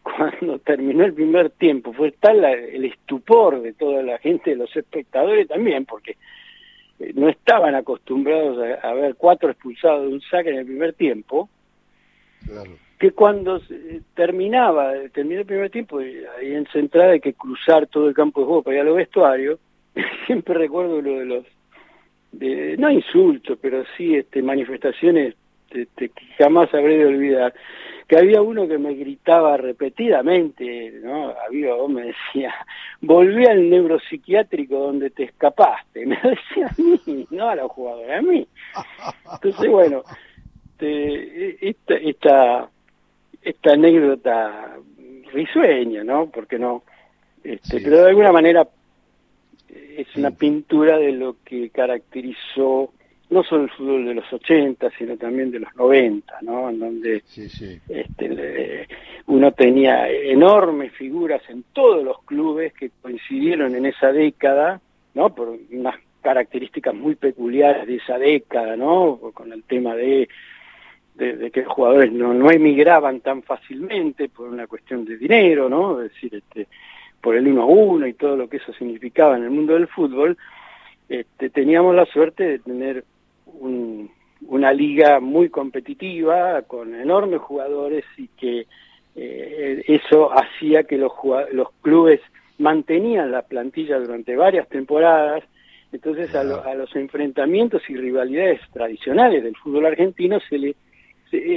cuando 0.02 0.58
terminó 0.58 1.04
el 1.04 1.14
primer 1.14 1.50
tiempo 1.50 1.92
fue 1.92 2.12
tal 2.12 2.44
el 2.44 2.84
estupor 2.84 3.60
de 3.60 3.72
toda 3.72 4.02
la 4.02 4.18
gente, 4.18 4.50
de 4.50 4.56
los 4.56 4.74
espectadores 4.74 5.48
también, 5.48 5.84
porque 5.84 6.16
eh, 6.98 7.12
no 7.14 7.28
estaban 7.28 7.74
acostumbrados 7.74 8.58
a, 8.82 8.92
ver 8.94 9.14
cuatro 9.16 9.50
expulsados 9.50 10.02
de 10.02 10.14
un 10.14 10.20
saque 10.22 10.50
en 10.50 10.58
el 10.58 10.66
primer 10.66 10.94
tiempo. 10.94 11.48
Claro 12.46 12.70
que 13.00 13.12
cuando 13.12 13.62
terminaba, 14.14 14.92
terminó 15.14 15.40
el 15.40 15.46
primer 15.46 15.70
tiempo, 15.70 16.00
ahí 16.00 16.52
en 16.52 16.66
Central 16.66 17.12
hay 17.12 17.20
que 17.20 17.32
cruzar 17.32 17.86
todo 17.86 18.06
el 18.06 18.14
campo 18.14 18.40
de 18.40 18.46
juego 18.46 18.62
para 18.62 18.76
ir 18.76 18.82
a 18.82 18.84
los 18.84 18.96
vestuarios, 18.96 19.58
siempre 20.26 20.52
recuerdo 20.52 21.00
lo 21.00 21.18
de 21.18 21.24
los, 21.24 21.46
de, 22.32 22.76
no 22.76 22.90
insultos, 22.90 23.58
pero 23.58 23.84
sí 23.96 24.16
este, 24.16 24.42
manifestaciones 24.42 25.34
que 25.70 26.10
jamás 26.36 26.74
habré 26.74 26.98
de 26.98 27.06
olvidar, 27.06 27.54
que 28.06 28.18
había 28.18 28.42
uno 28.42 28.66
que 28.66 28.78
me 28.78 28.94
gritaba 28.94 29.56
repetidamente, 29.56 30.92
¿no? 31.02 31.34
Había, 31.46 31.74
vos 31.74 31.90
me 31.90 32.06
decía, 32.06 32.54
volví 33.00 33.46
al 33.46 33.68
neuropsiquiátrico 33.70 34.78
donde 34.78 35.10
te 35.10 35.24
escapaste, 35.24 36.06
me 36.06 36.16
decía 36.16 36.66
a 36.66 36.74
mí, 36.80 37.26
no 37.30 37.48
a 37.48 37.54
los 37.54 37.70
jugadores, 37.70 38.18
a 38.18 38.22
mí. 38.22 38.46
Entonces, 39.32 39.70
bueno, 39.70 40.02
esta, 40.80 41.94
esta 41.94 42.70
esta 43.42 43.72
anécdota 43.72 44.76
risueña, 45.32 46.04
¿no? 46.04 46.26
Porque 46.26 46.58
no, 46.58 46.82
este, 47.42 47.80
pero 47.80 48.02
de 48.02 48.08
alguna 48.08 48.32
manera 48.32 48.68
es 49.68 50.14
una 50.16 50.30
pintura 50.30 50.98
de 50.98 51.12
lo 51.12 51.36
que 51.44 51.70
caracterizó 51.70 52.92
no 53.30 53.42
solo 53.44 53.64
el 53.64 53.70
fútbol 53.70 54.04
de 54.06 54.14
los 54.14 54.32
80, 54.32 54.90
sino 54.98 55.16
también 55.16 55.50
de 55.50 55.60
los 55.60 55.74
90, 55.76 56.38
¿no? 56.42 56.68
En 56.68 56.80
donde 56.80 57.22
Este, 57.88 58.88
uno 59.26 59.52
tenía 59.52 60.08
enormes 60.08 60.92
figuras 60.92 61.42
en 61.48 61.64
todos 61.72 62.04
los 62.04 62.22
clubes 62.24 62.72
que 62.74 62.90
coincidieron 63.00 63.74
en 63.76 63.86
esa 63.86 64.12
década, 64.12 64.80
¿no? 65.14 65.34
Por 65.34 65.56
unas 65.70 65.94
características 66.22 66.94
muy 66.94 67.14
peculiares 67.14 67.86
de 67.86 67.96
esa 67.96 68.18
década, 68.18 68.76
¿no? 68.76 69.18
Con 69.32 69.52
el 69.52 69.62
tema 69.62 69.94
de 69.94 70.28
de, 71.14 71.50
que 71.50 71.62
los 71.62 71.72
jugadores 71.72 72.12
no, 72.12 72.32
no 72.32 72.50
emigraban 72.50 73.20
tan 73.20 73.42
fácilmente 73.42 74.28
por 74.28 74.48
una 74.48 74.66
cuestión 74.66 75.04
de 75.04 75.18
dinero, 75.18 75.68
¿no? 75.68 76.00
Es 76.00 76.12
decir, 76.12 76.34
este, 76.34 76.66
por 77.20 77.36
el 77.36 77.46
uno 77.46 77.62
a 77.62 77.66
uno 77.66 78.06
y 78.06 78.14
todo 78.14 78.36
lo 78.36 78.48
que 78.48 78.56
eso 78.56 78.72
significaba 78.72 79.36
en 79.36 79.44
el 79.44 79.50
mundo 79.50 79.74
del 79.74 79.88
fútbol, 79.88 80.38
este, 81.08 81.50
teníamos 81.50 81.94
la 81.94 82.06
suerte 82.06 82.44
de 82.44 82.58
tener 82.60 83.04
un, 83.54 84.10
una 84.46 84.72
liga 84.72 85.20
muy 85.20 85.48
competitiva, 85.48 86.62
con 86.62 86.94
enormes 86.94 87.40
jugadores 87.40 88.04
y 88.16 88.28
que 88.28 88.66
eh, 89.16 89.82
eso 89.86 90.30
hacía 90.32 90.84
que 90.84 90.96
los, 90.96 91.12
los 91.52 91.70
clubes 91.82 92.20
mantenían 92.58 93.30
la 93.30 93.42
plantilla 93.42 93.98
durante 93.98 94.36
varias 94.36 94.68
temporadas, 94.68 95.42
entonces 95.92 96.34
a, 96.34 96.44
los 96.44 96.94
enfrentamientos 96.94 97.82
y 97.88 97.96
rivalidades 97.96 98.60
tradicionales 98.72 99.42
del 99.42 99.56
fútbol 99.56 99.86
argentino 99.86 100.38
se 100.48 100.58
le 100.58 100.76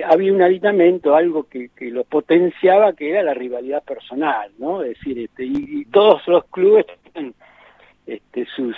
había 0.06 0.34
un 0.34 0.41
aditamento, 0.41 1.15
algo 1.15 1.47
que, 1.47 1.69
lo 1.79 2.03
potenciaba, 2.03 2.93
que 2.93 3.10
era 3.10 3.23
la 3.23 3.34
rivalidad 3.34 3.84
personal, 3.84 4.51
¿no? 4.60 4.84
Es 4.84 4.97
decir, 4.97 5.19
este, 5.19 5.45
y, 5.45 5.86
todos 5.86 6.27
los 6.27 6.45
clubes 6.45 6.86
tienen 7.12 7.34
este, 8.06 8.45
sus, 8.56 8.75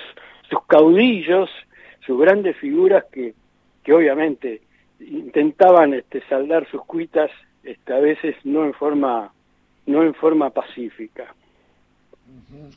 sus 0.49 0.65
caudillos, 0.67 1.49
sus 2.05 2.19
grandes 2.19 2.57
figuras 2.57 3.05
que, 3.11 3.33
que 3.83 3.93
obviamente 3.93 4.61
intentaban 4.99 5.93
este, 5.93 6.21
saldar 6.27 6.69
sus 6.69 6.83
cuitas, 6.85 7.29
este, 7.63 7.93
a 7.93 7.99
veces 7.99 8.35
no 8.43 8.65
en 8.65 8.73
forma, 8.73 9.31
no 9.85 10.03
en 10.03 10.13
forma 10.13 10.49
pacífica. 10.49 11.33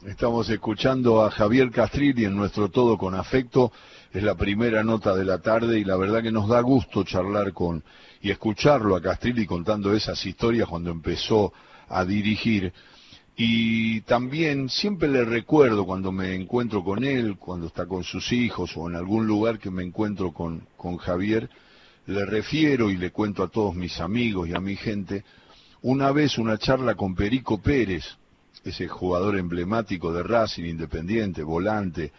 Estamos 0.06 0.50
escuchando 0.50 1.24
a 1.24 1.30
Javier 1.30 1.70
Castrilli 1.70 2.24
en 2.24 2.36
nuestro 2.36 2.68
Todo 2.68 2.98
con 2.98 3.14
Afecto. 3.14 3.72
Es 4.12 4.22
la 4.22 4.34
primera 4.34 4.82
nota 4.82 5.14
de 5.14 5.24
la 5.24 5.38
tarde 5.38 5.78
y 5.78 5.84
la 5.84 5.96
verdad 5.96 6.22
que 6.22 6.32
nos 6.32 6.48
da 6.48 6.60
gusto 6.60 7.04
charlar 7.04 7.52
con 7.52 7.82
y 8.20 8.30
escucharlo 8.30 8.96
a 8.96 9.02
Castrilli 9.02 9.46
contando 9.46 9.92
esas 9.94 10.24
historias 10.26 10.68
cuando 10.68 10.90
empezó 10.90 11.52
a 11.88 12.04
dirigir. 12.04 12.72
Y 13.40 14.00
también 14.00 14.68
siempre 14.68 15.06
le 15.08 15.24
recuerdo 15.24 15.86
cuando 15.86 16.10
me 16.10 16.34
encuentro 16.34 16.82
con 16.82 17.04
él, 17.04 17.36
cuando 17.38 17.68
está 17.68 17.86
con 17.86 18.02
sus 18.02 18.32
hijos 18.32 18.76
o 18.76 18.90
en 18.90 18.96
algún 18.96 19.28
lugar 19.28 19.60
que 19.60 19.70
me 19.70 19.84
encuentro 19.84 20.32
con, 20.32 20.66
con 20.76 20.96
Javier, 20.96 21.48
le 22.06 22.26
refiero 22.26 22.90
y 22.90 22.96
le 22.96 23.12
cuento 23.12 23.44
a 23.44 23.48
todos 23.48 23.76
mis 23.76 24.00
amigos 24.00 24.48
y 24.48 24.56
a 24.56 24.60
mi 24.60 24.74
gente, 24.74 25.22
una 25.82 26.10
vez 26.10 26.36
una 26.36 26.58
charla 26.58 26.96
con 26.96 27.14
Perico 27.14 27.62
Pérez, 27.62 28.04
ese 28.64 28.88
jugador 28.88 29.38
emblemático 29.38 30.12
de 30.12 30.24
Racing, 30.24 30.64
independiente, 30.64 31.44
volante. 31.44 32.10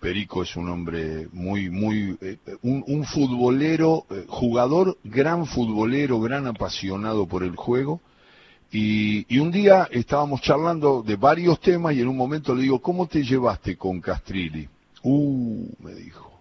Perico 0.00 0.42
es 0.42 0.56
un 0.56 0.68
hombre 0.68 1.28
muy, 1.32 1.70
muy, 1.70 2.18
eh, 2.20 2.38
un, 2.62 3.04
futbolero, 3.04 4.04
eh, 4.10 4.24
jugador, 4.26 4.98
gran 5.04 5.46
futbolero, 5.46 6.20
gran 6.20 6.48
apasionado 6.48 7.28
por 7.28 7.44
el 7.44 7.54
juego. 7.54 8.00
Y, 8.72 9.38
un 9.38 9.50
día 9.50 9.88
estábamos 9.90 10.40
charlando 10.40 11.02
de 11.02 11.16
varios 11.16 11.60
temas 11.60 11.94
y 11.94 12.00
en 12.00 12.08
un 12.08 12.16
momento 12.16 12.54
le 12.54 12.62
digo, 12.62 12.80
¿cómo 12.80 13.06
te 13.06 13.22
llevaste 13.22 13.76
con 13.76 14.00
Castrilli? 14.00 14.68
Uh, 15.02 15.68
me 15.78 15.94
dijo 15.94 16.36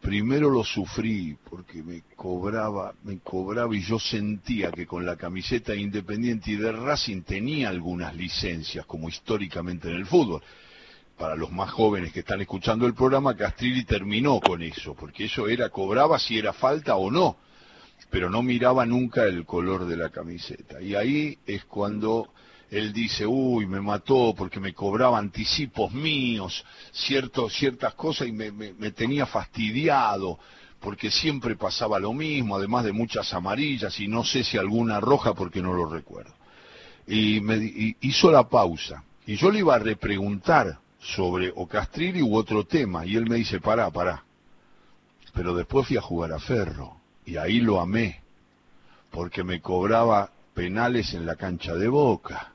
primero 0.00 0.48
lo 0.48 0.64
sufrí 0.64 1.36
porque 1.50 1.82
me 1.82 2.02
cobraba, 2.16 2.94
me 3.04 3.18
cobraba 3.18 3.74
y 3.76 3.82
yo 3.82 3.98
sentía 3.98 4.70
que 4.70 4.86
con 4.86 5.04
la 5.04 5.16
camiseta 5.16 5.74
Independiente 5.74 6.52
y 6.52 6.56
de 6.56 6.72
Racing 6.72 7.22
tenía 7.22 7.68
algunas 7.68 8.14
licencias, 8.14 8.86
como 8.86 9.08
históricamente 9.08 9.90
en 9.90 9.96
el 9.96 10.06
fútbol. 10.06 10.42
Para 11.16 11.34
los 11.34 11.50
más 11.50 11.70
jóvenes 11.72 12.12
que 12.12 12.20
están 12.20 12.40
escuchando 12.40 12.86
el 12.86 12.94
programa, 12.94 13.36
Castrilli 13.36 13.84
terminó 13.84 14.40
con 14.40 14.62
eso, 14.62 14.94
porque 14.94 15.24
eso 15.24 15.48
era, 15.48 15.68
cobraba 15.68 16.18
si 16.18 16.38
era 16.38 16.52
falta 16.52 16.94
o 16.96 17.10
no, 17.10 17.36
pero 18.10 18.30
no 18.30 18.42
miraba 18.42 18.86
nunca 18.86 19.24
el 19.24 19.44
color 19.44 19.86
de 19.86 19.96
la 19.96 20.10
camiseta. 20.10 20.80
Y 20.80 20.94
ahí 20.94 21.38
es 21.46 21.64
cuando 21.64 22.30
él 22.70 22.92
dice, 22.92 23.26
uy, 23.26 23.66
me 23.66 23.80
mató 23.80 24.34
porque 24.36 24.60
me 24.60 24.74
cobraba 24.74 25.18
anticipos 25.18 25.92
míos, 25.92 26.64
ciertas 26.92 27.94
cosas 27.94 28.28
y 28.28 28.32
me, 28.32 28.50
tenía 28.92 29.26
fastidiado 29.26 30.38
porque 30.80 31.10
siempre 31.10 31.56
pasaba 31.56 31.98
lo 31.98 32.12
mismo, 32.12 32.56
además 32.56 32.84
de 32.84 32.92
muchas 32.92 33.32
amarillas 33.34 33.98
y 34.00 34.06
no 34.06 34.24
sé 34.24 34.44
si 34.44 34.56
alguna 34.58 35.00
roja 35.00 35.34
porque 35.34 35.60
no 35.60 35.72
lo 35.72 35.86
recuerdo. 35.86 36.32
Y 37.06 37.40
me 37.40 37.96
hizo 38.00 38.30
la 38.30 38.48
pausa 38.48 39.02
y 39.26 39.36
yo 39.36 39.50
le 39.50 39.60
iba 39.60 39.74
a 39.74 39.78
repreguntar 39.78 40.78
sobre 41.00 41.52
o 41.54 41.66
Castrilli 41.66 42.22
u 42.22 42.36
otro 42.36 42.64
tema 42.64 43.04
y 43.04 43.16
él 43.16 43.28
me 43.28 43.36
dice, 43.36 43.60
pará, 43.60 43.90
pará. 43.90 44.24
Pero 45.34 45.54
después 45.54 45.86
fui 45.86 45.96
a 45.96 46.02
jugar 46.02 46.32
a 46.32 46.38
Ferro 46.38 46.97
y 47.28 47.36
ahí 47.36 47.60
lo 47.60 47.78
amé 47.78 48.22
porque 49.10 49.44
me 49.44 49.60
cobraba 49.60 50.30
penales 50.54 51.12
en 51.12 51.26
la 51.26 51.36
cancha 51.36 51.74
de 51.74 51.86
Boca 51.86 52.54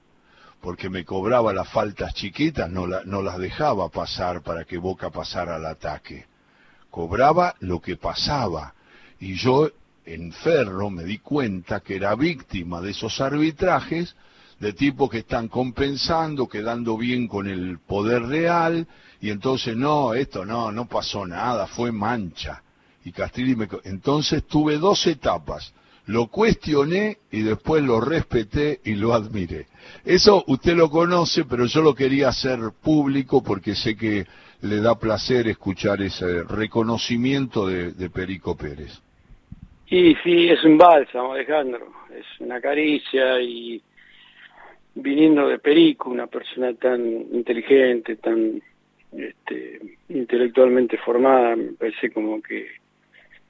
porque 0.61 0.89
me 0.89 1.05
cobraba 1.05 1.53
las 1.53 1.69
faltas 1.69 2.13
chiquitas, 2.15 2.71
no, 2.71 2.87
las 2.87 3.37
dejaba 3.37 3.89
pasar 3.89 4.41
para 4.41 4.63
que 4.63 4.77
Boca 4.77 5.09
pasara 5.09 5.57
al 5.57 5.65
ataque. 5.65 6.25
Cobraba 6.89 7.53
lo 7.59 7.81
que 7.81 7.97
pasaba. 7.97 8.73
Y 9.19 9.35
yo, 9.35 9.69
en 10.05 10.31
Ferro, 10.31 10.89
me 10.89 11.03
di 11.03 11.17
cuenta 11.17 11.81
que 11.81 11.97
era 11.97 12.15
víctima 12.15 12.79
de 12.79 12.91
esos 12.91 13.19
arbitrajes 13.19 14.15
de 14.61 14.71
tipos 14.71 15.09
que 15.09 15.19
están 15.19 15.49
compensando, 15.49 16.47
quedando 16.47 16.97
bien 16.97 17.27
con 17.27 17.49
el 17.49 17.79
poder 17.79 18.23
real, 18.23 18.87
y 19.19 19.31
entonces 19.31 19.75
no, 19.75 20.13
esto 20.13 20.45
no, 20.45 20.71
no 20.71 20.87
pasó 20.87 21.27
nada, 21.27 21.67
fue 21.67 21.91
mancha. 21.91 22.62
Y 23.05 23.11
Castrilli 23.11 23.55
me... 23.55 23.67
Entonces 23.83 24.43
tuve 24.45 24.77
dos 24.77 25.05
etapas 25.07 25.73
lo 26.07 26.27
cuestioné 26.27 27.17
y 27.31 27.43
después 27.43 27.83
lo 27.83 28.01
respeté 28.01 28.79
y 28.83 28.95
lo 28.95 29.13
admiré. 29.13 29.67
Eso 30.03 30.43
usted 30.47 30.75
lo 30.75 30.89
conoce, 30.89 31.45
pero 31.45 31.65
yo 31.65 31.81
lo 31.81 31.95
quería 31.95 32.29
hacer 32.29 32.59
público 32.83 33.41
porque 33.43 33.75
sé 33.75 33.95
que 33.95 34.25
le 34.61 34.81
da 34.81 34.97
placer 34.99 35.47
escuchar 35.47 36.01
ese 36.01 36.43
reconocimiento 36.43 37.67
de, 37.67 38.09
Perico 38.09 38.55
Pérez. 38.55 39.01
Y 39.87 40.15
sí, 40.23 40.49
es 40.49 40.63
un 40.63 40.77
bálsamo, 40.77 41.33
Alejandro, 41.33 41.87
es 42.13 42.25
una 42.39 42.59
caricia 42.59 43.39
y 43.41 43.81
viniendo 44.95 45.47
de 45.47 45.59
Perico, 45.59 46.09
una 46.09 46.27
persona 46.27 46.73
tan 46.73 47.05
inteligente, 47.33 48.15
tan 48.17 48.61
este, 49.11 49.97
intelectualmente 50.09 50.97
formada, 50.97 51.55
me 51.55 51.73
parece 51.73 52.11
como 52.11 52.41
que, 52.41 52.67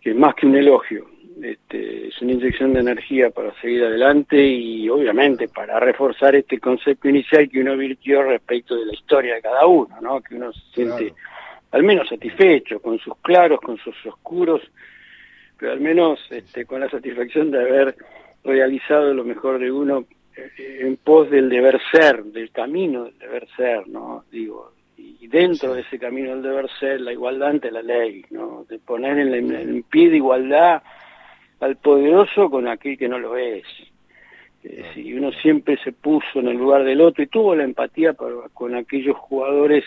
que 0.04 0.14
más 0.14 0.36
que 0.36 0.46
un 0.46 0.56
elogio 0.58 1.08
este, 1.42 2.08
es 2.08 2.22
una 2.22 2.34
inyección 2.34 2.74
de 2.74 2.82
energía 2.82 3.30
para 3.30 3.54
seguir 3.62 3.84
adelante 3.86 4.38
y 4.38 4.88
obviamente 4.90 5.48
para 5.48 5.80
reforzar 5.80 6.36
este 6.36 6.60
concepto 6.60 7.08
inicial 7.08 7.50
que 7.50 7.62
uno 7.62 7.78
virtió 7.78 8.22
respecto 8.22 8.76
de 8.76 8.86
la 8.86 8.94
historia 8.94 9.36
de 9.36 9.42
cada 9.42 9.66
uno, 9.66 9.96
¿no? 10.02 10.22
que 10.22 10.36
uno 10.36 10.52
se 10.52 10.62
siente 10.74 11.14
al 11.72 11.84
menos 11.84 12.08
satisfecho 12.10 12.80
con 12.80 13.00
sus 13.00 13.18
claros, 13.18 13.60
con 13.62 13.78
sus 13.78 13.96
oscuros, 14.06 14.62
pero 15.58 15.72
al 15.72 15.80
menos 15.80 16.20
este, 16.30 16.66
con 16.66 16.82
la 16.82 16.90
satisfacción 16.90 17.50
de 17.50 17.62
haber 17.62 17.96
realizado 18.44 19.14
lo 19.14 19.24
mejor 19.24 19.58
de 19.58 19.72
uno 19.72 20.06
eh, 20.36 20.80
en 20.82 20.98
pos 20.98 21.32
del 21.32 21.50
deber 21.50 21.80
ser, 21.92 22.24
del 22.26 22.52
camino 22.52 23.06
del 23.06 23.18
deber 23.18 23.48
ser, 23.56 23.88
¿no? 23.88 24.26
Digo, 24.30 24.74
y 25.20 25.28
dentro 25.28 25.74
de 25.74 25.82
ese 25.82 26.00
camino 26.00 26.32
del 26.32 26.42
deber 26.42 26.70
ser, 26.80 27.02
la 27.02 27.12
igualdad 27.12 27.50
ante 27.50 27.72
la 27.72 27.82
ley, 27.82 28.26
¿no? 28.30 28.66
De 28.70 28.80
poner 28.80 29.18
en, 29.20 29.34
en 29.34 29.84
pie 29.84 30.10
de 30.10 30.18
igualdad 30.18 30.82
al 31.60 31.78
poderoso 31.78 32.50
con 32.50 32.68
aquel 32.68 32.98
que 32.98 33.08
no 33.08 33.20
lo 33.20 33.38
es. 33.38 33.64
Si 34.94 35.14
uno 35.14 35.32
siempre 35.32 35.78
se 35.84 35.92
puso 35.92 36.40
en 36.40 36.48
el 36.48 36.58
lugar 36.58 36.86
del 36.86 37.02
otro 37.02 37.22
y 37.24 37.28
tuvo 37.28 37.54
la 37.54 37.66
empatía 37.66 38.14
con 38.14 38.76
aquellos 38.76 39.18
jugadores 39.18 39.84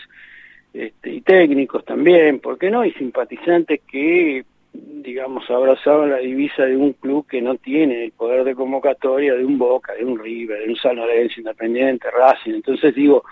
este, 0.74 1.14
y 1.14 1.20
técnicos 1.22 1.82
también, 1.84 2.40
¿por 2.40 2.58
qué 2.58 2.70
no? 2.70 2.84
Y 2.84 2.92
simpatizantes 2.92 3.80
que, 3.90 4.44
digamos, 4.74 5.50
abrazaban 5.50 6.10
la 6.10 6.18
divisa 6.18 6.64
de 6.64 6.76
un 6.76 6.92
club 6.92 7.26
que 7.26 7.40
no 7.40 7.54
tiene 7.54 8.04
el 8.04 8.12
poder 8.12 8.44
de 8.44 8.54
convocatoria 8.54 9.34
de 9.34 9.46
un 9.46 9.56
Boca, 9.56 9.94
de 9.94 10.04
un 10.04 10.18
River, 10.18 10.60
de 10.60 10.68
un 10.68 10.76
San 10.76 10.96
Lorenzo 10.96 11.40
Independiente, 11.40 12.10
Racing. 12.10 12.52
Entonces 12.52 12.94
digo, 12.94 13.24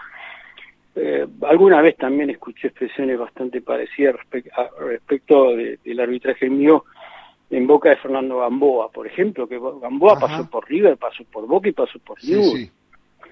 eh, 0.97 1.27
alguna 1.43 1.81
vez 1.83 1.97
también 1.97 2.31
escuché 2.31 2.69
expresiones 2.69 3.19
bastante 3.19 3.61
parecidas 3.61 4.17
respecto 4.79 5.57
del 5.57 6.01
arbitraje 6.01 6.49
mío 6.49 6.85
en 7.51 7.67
boca 7.67 7.91
de 7.91 7.97
Fernando 7.97 8.39
Gamboa, 8.39 8.91
por 8.91 9.07
ejemplo, 9.07 9.47
que 9.49 9.59
Gamboa 9.59 10.19
pasó 10.19 10.49
por 10.49 10.69
River, 10.69 10.97
pasó 10.97 11.25
por 11.25 11.47
Boca 11.47 11.69
y 11.69 11.73
pasó 11.73 11.99
por 12.01 12.21
sí, 12.21 12.71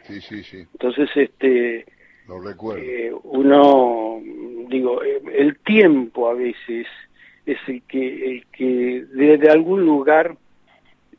Sí. 0.04 0.20
sí, 0.20 0.42
sí, 0.42 0.58
Entonces, 0.72 1.08
este, 1.14 1.86
Lo 2.28 2.40
recuerdo. 2.40 2.82
Eh, 2.82 3.12
uno, 3.24 4.20
digo, 4.68 5.02
eh, 5.02 5.20
el 5.34 5.58
tiempo 5.60 6.28
a 6.28 6.34
veces 6.34 6.86
es 7.46 7.58
el 7.66 7.82
que, 7.82 8.36
el 8.36 8.46
que 8.46 9.04
desde 9.12 9.50
algún 9.50 9.84
lugar 9.84 10.36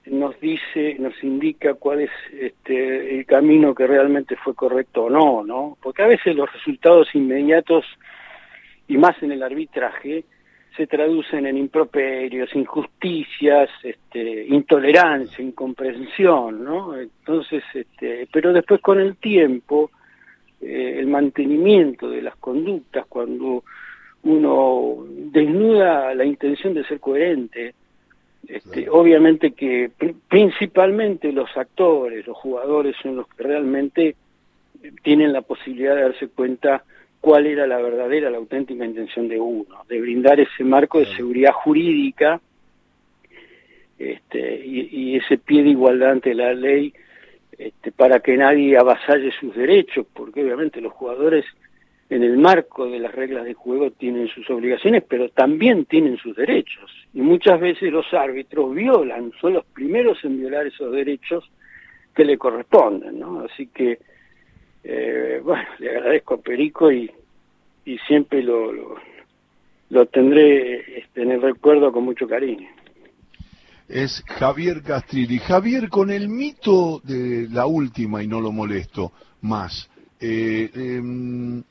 nos 0.06 0.39
dice, 0.39 0.96
nos 1.00 1.13
indica 1.24 1.76
cuál 1.76 2.02
es 2.02 2.12
este, 2.38 3.20
el 3.20 3.26
camino 3.26 3.74
que 3.74 3.88
realmente 3.88 4.36
fue 4.36 4.54
correcto 4.54 5.06
o 5.06 5.10
no, 5.10 5.44
¿no? 5.44 5.78
Porque 5.82 6.04
a 6.04 6.08
veces 6.08 6.36
los 6.36 6.52
resultados 6.52 7.08
inmediatos, 7.13 7.86
y 8.88 8.98
más 8.98 9.22
en 9.24 9.32
el 9.32 9.44
arbitraje, 9.44 10.26
se 10.76 10.88
traducen 10.88 11.46
en 11.46 11.58
improperios, 11.58 12.54
injusticias, 12.56 13.70
este, 13.84 14.46
intolerancia, 14.48 15.44
incomprensión, 15.44 16.63
¿no? 16.63 16.98
Entonces, 16.98 17.63
este, 17.74 18.28
pero 18.32 18.52
después 18.52 18.82
con 18.82 19.00
el 19.00 19.16
tiempo, 19.18 19.92
eh, 20.60 20.96
el 20.98 21.08
mantenimiento 21.08 22.10
de 22.10 22.24
las 22.24 22.36
conductas, 22.38 23.06
cuando 23.08 23.63
uno 24.24 25.06
desnuda 25.08 26.13
la 26.16 26.26
intención 26.26 26.74
de 26.74 26.86
ser 26.86 27.00
coherente. 27.00 27.76
Este, 28.48 28.90
Obviamente 28.90 29.52
que 29.52 29.92
principalmente 30.28 31.32
los 31.32 31.56
actores, 31.56 32.28
los 32.28 32.38
jugadores 32.38 32.96
son 33.02 33.16
los 33.16 33.28
que 33.30 33.44
realmente 33.44 34.16
tienen 35.02 35.32
la 35.32 35.42
posibilidad 35.42 35.96
de 35.96 36.02
darse 36.02 36.28
cuenta 36.28 36.84
cuál 37.22 37.48
era 37.48 37.66
la 37.66 37.78
verdadera, 37.78 38.30
la 38.30 38.38
auténtica 38.38 38.86
intención 38.86 39.30
de 39.30 39.40
uno, 39.40 39.86
de 39.88 40.02
brindar 40.02 40.42
ese 40.42 40.64
marco 40.66 41.00
de 41.00 41.06
seguridad 41.16 41.54
jurídica 41.54 42.42
este, 43.98 44.66
y, 44.66 45.16
ese 45.16 45.38
pie 45.38 45.64
de 45.64 45.70
igualdad 45.70 46.12
ante 46.12 46.34
la 46.34 46.54
ley 46.54 46.94
este, 47.58 47.94
para 47.94 48.20
que 48.20 48.36
nadie 48.36 48.78
avasalle 48.78 49.32
sus 49.40 49.56
derechos, 49.56 50.06
porque 50.14 50.44
obviamente 50.44 50.82
los 50.82 50.92
jugadores 50.92 51.46
en 52.13 52.21
el 52.21 52.38
marco 52.38 52.88
de 52.88 52.99
las 52.99 53.13
reglas 53.13 53.43
de 53.43 53.56
juego 53.56 53.89
tienen 53.89 54.28
sus 54.28 54.47
obligaciones, 54.52 55.04
pero 55.08 55.30
también 55.30 55.86
tienen 55.86 56.17
sus 56.17 56.36
derechos. 56.36 56.91
Y 57.12 57.21
muchas 57.21 57.60
veces 57.60 57.91
los 57.91 58.06
árbitros 58.13 58.76
violan, 58.76 59.32
son 59.41 59.54
los 59.54 59.65
primeros 59.65 60.23
en 60.23 60.38
violar 60.38 60.67
esos 60.67 60.91
derechos 60.91 61.49
que 62.13 62.23
le 62.23 62.38
corresponden, 62.38 63.19
¿no? 63.19 63.41
Así 63.41 63.65
que 63.67 63.97
eh, 64.84 65.41
bueno, 65.43 65.63
le 65.80 65.89
agradezco 65.89 66.36
a 66.36 66.41
Perico 66.41 66.91
y, 66.91 67.10
siempre 68.08 68.43
lo, 68.43 68.71
lo, 69.89 70.06
tendré 70.06 70.99
este, 70.99 71.23
en 71.23 71.32
el 71.32 71.41
recuerdo 71.41 71.91
con 71.91 72.04
mucho 72.04 72.28
cariño. 72.28 72.69
Es 73.89 74.23
Javier 74.28 74.84
Castrilli. 74.84 75.39
Javier, 75.39 75.89
con 75.89 76.12
el 76.12 76.30
mito 76.30 77.02
de 77.04 77.47
la 77.49 77.65
última, 77.65 78.21
y 78.21 78.28
no 78.28 78.39
lo 78.39 78.52
molesto 78.52 79.12
más, 79.41 79.89
eh, 80.19 80.69
em, 80.73 81.63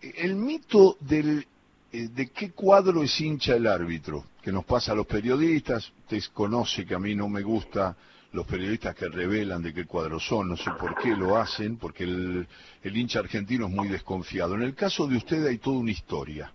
el 0.00 0.36
mito 0.36 0.96
del, 1.00 1.46
eh, 1.92 2.08
de 2.08 2.28
qué 2.30 2.50
cuadro 2.50 3.02
es 3.02 3.20
hincha 3.20 3.54
el 3.54 3.66
árbitro, 3.66 4.24
que 4.42 4.52
nos 4.52 4.64
pasa 4.64 4.92
a 4.92 4.94
los 4.94 5.06
periodistas, 5.06 5.92
usted 6.00 6.22
conoce 6.32 6.84
que 6.86 6.94
a 6.94 6.98
mí 6.98 7.14
no 7.14 7.28
me 7.28 7.42
gusta 7.42 7.96
los 8.32 8.46
periodistas 8.46 8.94
que 8.94 9.08
revelan 9.08 9.62
de 9.62 9.72
qué 9.72 9.86
cuadro 9.86 10.20
son, 10.20 10.48
no 10.48 10.56
sé 10.56 10.70
por 10.78 10.96
qué 10.96 11.16
lo 11.16 11.38
hacen, 11.38 11.76
porque 11.76 12.04
el, 12.04 12.46
hincha 12.82 13.20
argentino 13.20 13.66
es 13.66 13.72
muy 13.72 13.88
desconfiado. 13.88 14.54
En 14.54 14.62
el 14.62 14.74
caso 14.74 15.06
de 15.06 15.16
usted 15.16 15.46
hay 15.46 15.58
toda 15.58 15.78
una 15.78 15.90
historia. 15.90 16.52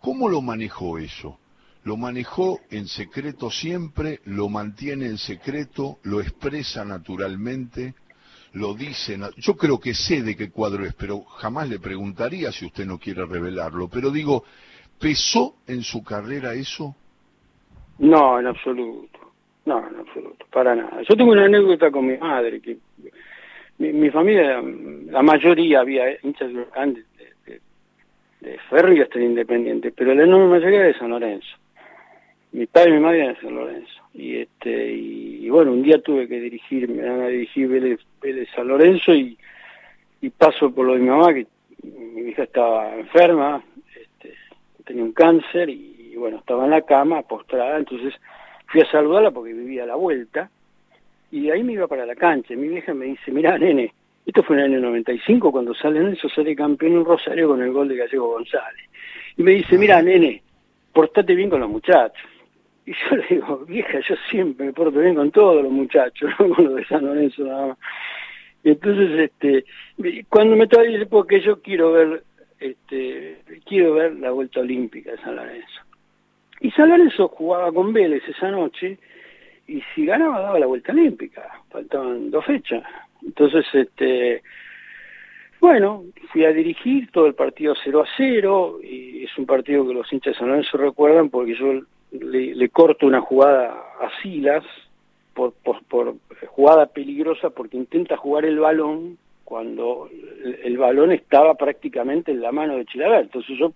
¿Cómo 0.00 0.28
lo 0.28 0.42
manejó 0.42 0.98
eso? 0.98 1.38
¿Lo 1.84 1.96
manejó 1.96 2.60
en 2.70 2.88
secreto 2.88 3.50
siempre? 3.50 4.20
¿Lo 4.24 4.48
mantiene 4.48 5.06
en 5.06 5.18
secreto? 5.18 5.98
¿Lo 6.02 6.20
expresa 6.20 6.84
naturalmente? 6.84 7.94
¿Lo 8.54 8.72
dice? 8.72 9.18
Yo 9.36 9.56
creo 9.56 9.80
que 9.80 9.94
sé 9.94 10.22
de 10.22 10.36
qué 10.36 10.50
cuadro 10.50 10.84
es, 10.84 10.94
pero 10.94 11.22
jamás 11.22 11.68
le 11.68 11.80
preguntaría 11.80 12.52
si 12.52 12.64
usted 12.64 12.86
no 12.86 12.98
quiere 12.98 13.26
revelarlo. 13.26 13.88
Pero 13.88 14.12
digo, 14.12 14.44
¿pesó 15.00 15.56
en 15.66 15.82
su 15.82 16.04
carrera 16.04 16.54
eso? 16.54 16.94
No, 17.98 18.38
en 18.38 18.46
absoluto. 18.46 19.18
No, 19.66 19.78
en 19.88 19.96
absoluto, 19.96 20.46
para 20.52 20.76
nada. 20.76 21.02
Yo 21.02 21.16
tengo 21.16 21.32
una 21.32 21.46
anécdota 21.46 21.90
con 21.90 22.06
mi 22.06 22.16
madre, 22.16 22.60
que 22.60 22.76
mi, 23.78 24.10
familia, 24.10 24.62
la 24.62 25.22
mayoría 25.22 25.80
había 25.80 26.04
hinchas 26.22 26.52
de, 26.52 27.04
de, 27.46 27.60
de 28.40 28.58
Ferro 28.70 28.92
y 28.92 29.00
hasta 29.00 29.18
Independiente, 29.18 29.90
pero 29.90 30.14
la 30.14 30.24
enorme 30.24 30.58
mayoría 30.58 30.82
de 30.82 30.94
San 30.94 31.10
Lorenzo. 31.10 31.56
Mi 32.54 32.66
padre 32.66 32.90
y 32.90 32.92
mi 32.94 33.00
madre 33.00 33.22
eran 33.22 33.34
de 33.34 33.40
San 33.40 33.54
Lorenzo. 33.54 34.02
Y 34.14 34.36
este 34.36 34.92
y, 34.92 35.48
bueno, 35.50 35.72
un 35.72 35.82
día 35.82 36.00
tuve 36.00 36.26
que 36.28 36.40
dirigirme, 36.40 37.06
a 37.06 37.28
dirigir 37.28 37.68
Vélez, 37.68 38.48
San 38.54 38.68
Lorenzo 38.68 39.14
y, 39.14 39.36
y 40.20 40.30
paso 40.30 40.72
por 40.72 40.86
lo 40.86 40.94
de 40.94 41.00
mi 41.00 41.08
mamá, 41.08 41.34
que 41.34 41.46
mi 41.82 42.30
hija 42.30 42.44
estaba 42.44 42.94
enferma, 42.96 43.62
este, 43.94 44.34
tenía 44.84 45.04
un 45.04 45.12
cáncer 45.12 45.68
y, 45.68 46.14
bueno, 46.16 46.38
estaba 46.38 46.64
en 46.64 46.70
la 46.70 46.82
cama, 46.82 47.22
postrada, 47.22 47.76
entonces 47.76 48.14
Fui 48.66 48.80
a 48.80 48.90
saludarla 48.90 49.30
porque 49.30 49.52
vivía 49.52 49.84
a 49.84 49.86
la 49.86 49.94
vuelta 49.94 50.50
y 51.30 51.48
ahí 51.50 51.62
me 51.62 51.74
iba 51.74 51.86
para 51.86 52.04
la 52.04 52.16
cancha. 52.16 52.54
Mi 52.56 52.66
vieja 52.66 52.92
me 52.92 53.06
dice, 53.06 53.30
mirá, 53.30 53.56
nene, 53.56 53.92
esto 54.26 54.42
fue 54.42 54.56
en 54.56 54.64
el 54.64 54.72
año 54.72 54.80
95 54.88 55.52
cuando 55.52 55.74
sale 55.74 56.00
Nelson, 56.00 56.30
sale 56.30 56.56
campeón 56.56 56.94
en 56.94 57.04
Rosario 57.04 57.46
con 57.46 57.62
el 57.62 57.70
gol 57.70 57.88
de 57.88 57.96
Gallego 57.96 58.32
González. 58.32 58.88
Y 59.36 59.44
me 59.44 59.52
dice, 59.52 59.78
mira, 59.78 60.02
nene, 60.02 60.42
portate 60.92 61.36
bien 61.36 61.50
con 61.50 61.60
los 61.60 61.70
muchachos. 61.70 62.28
Y 62.86 62.92
yo 62.92 63.16
le 63.16 63.26
digo, 63.28 63.58
vieja, 63.66 64.00
yo 64.00 64.14
siempre 64.30 64.66
me 64.66 64.72
porto 64.72 65.00
bien 65.00 65.14
con 65.14 65.30
todos 65.30 65.62
los 65.62 65.72
muchachos, 65.72 66.30
no 66.38 66.54
con 66.54 66.64
los 66.64 66.74
de 66.76 66.84
San 66.86 67.04
Lorenzo 67.04 67.44
nada 67.44 67.66
más. 67.68 67.78
Y 68.62 68.70
entonces, 68.70 69.30
este, 69.30 69.64
cuando 70.28 70.56
me 70.56 70.64
estaba 70.64 70.84
diciendo, 70.84 71.08
porque 71.08 71.40
yo 71.40 71.60
quiero 71.60 71.92
ver, 71.92 72.24
este, 72.58 73.38
quiero 73.66 73.94
ver 73.94 74.14
la 74.16 74.30
vuelta 74.30 74.60
olímpica 74.60 75.12
de 75.12 75.18
San 75.18 75.36
Lorenzo. 75.36 75.80
Y 76.60 76.70
San 76.70 76.88
Lorenzo 76.88 77.28
jugaba 77.28 77.72
con 77.72 77.92
Vélez 77.92 78.22
esa 78.26 78.50
noche 78.50 78.98
y 79.66 79.82
si 79.94 80.06
ganaba 80.06 80.40
daba 80.40 80.58
la 80.58 80.66
vuelta 80.66 80.92
olímpica, 80.92 81.42
faltaban 81.70 82.30
dos 82.30 82.44
fechas. 82.44 82.82
Entonces, 83.22 83.66
este, 83.72 84.42
bueno, 85.60 86.04
fui 86.32 86.44
a 86.44 86.52
dirigir 86.52 87.10
todo 87.10 87.26
el 87.26 87.34
partido 87.34 87.74
0 87.82 88.02
a 88.02 88.08
0 88.16 88.80
y 88.82 89.24
es 89.24 89.38
un 89.38 89.46
partido 89.46 89.86
que 89.86 89.94
los 89.94 90.10
hinchas 90.12 90.34
de 90.34 90.38
San 90.38 90.48
Lorenzo 90.48 90.76
recuerdan 90.78 91.30
porque 91.30 91.54
yo 91.54 91.80
le, 92.20 92.68
corto 92.68 93.06
una 93.06 93.20
jugada 93.20 93.74
a 94.00 94.10
Silas 94.22 94.64
por, 95.34 95.52
por, 95.62 96.14
jugada 96.46 96.86
peligrosa 96.86 97.50
porque 97.50 97.76
intenta 97.76 98.16
jugar 98.16 98.44
el 98.44 98.58
balón 98.58 99.18
cuando 99.44 100.08
el, 100.10 100.60
el, 100.62 100.78
balón 100.78 101.12
estaba 101.12 101.54
prácticamente 101.54 102.30
en 102.30 102.40
la 102.40 102.52
mano 102.52 102.76
de 102.76 102.86
Chilaver. 102.86 103.22
Entonces 103.22 103.58
yo 103.58 103.72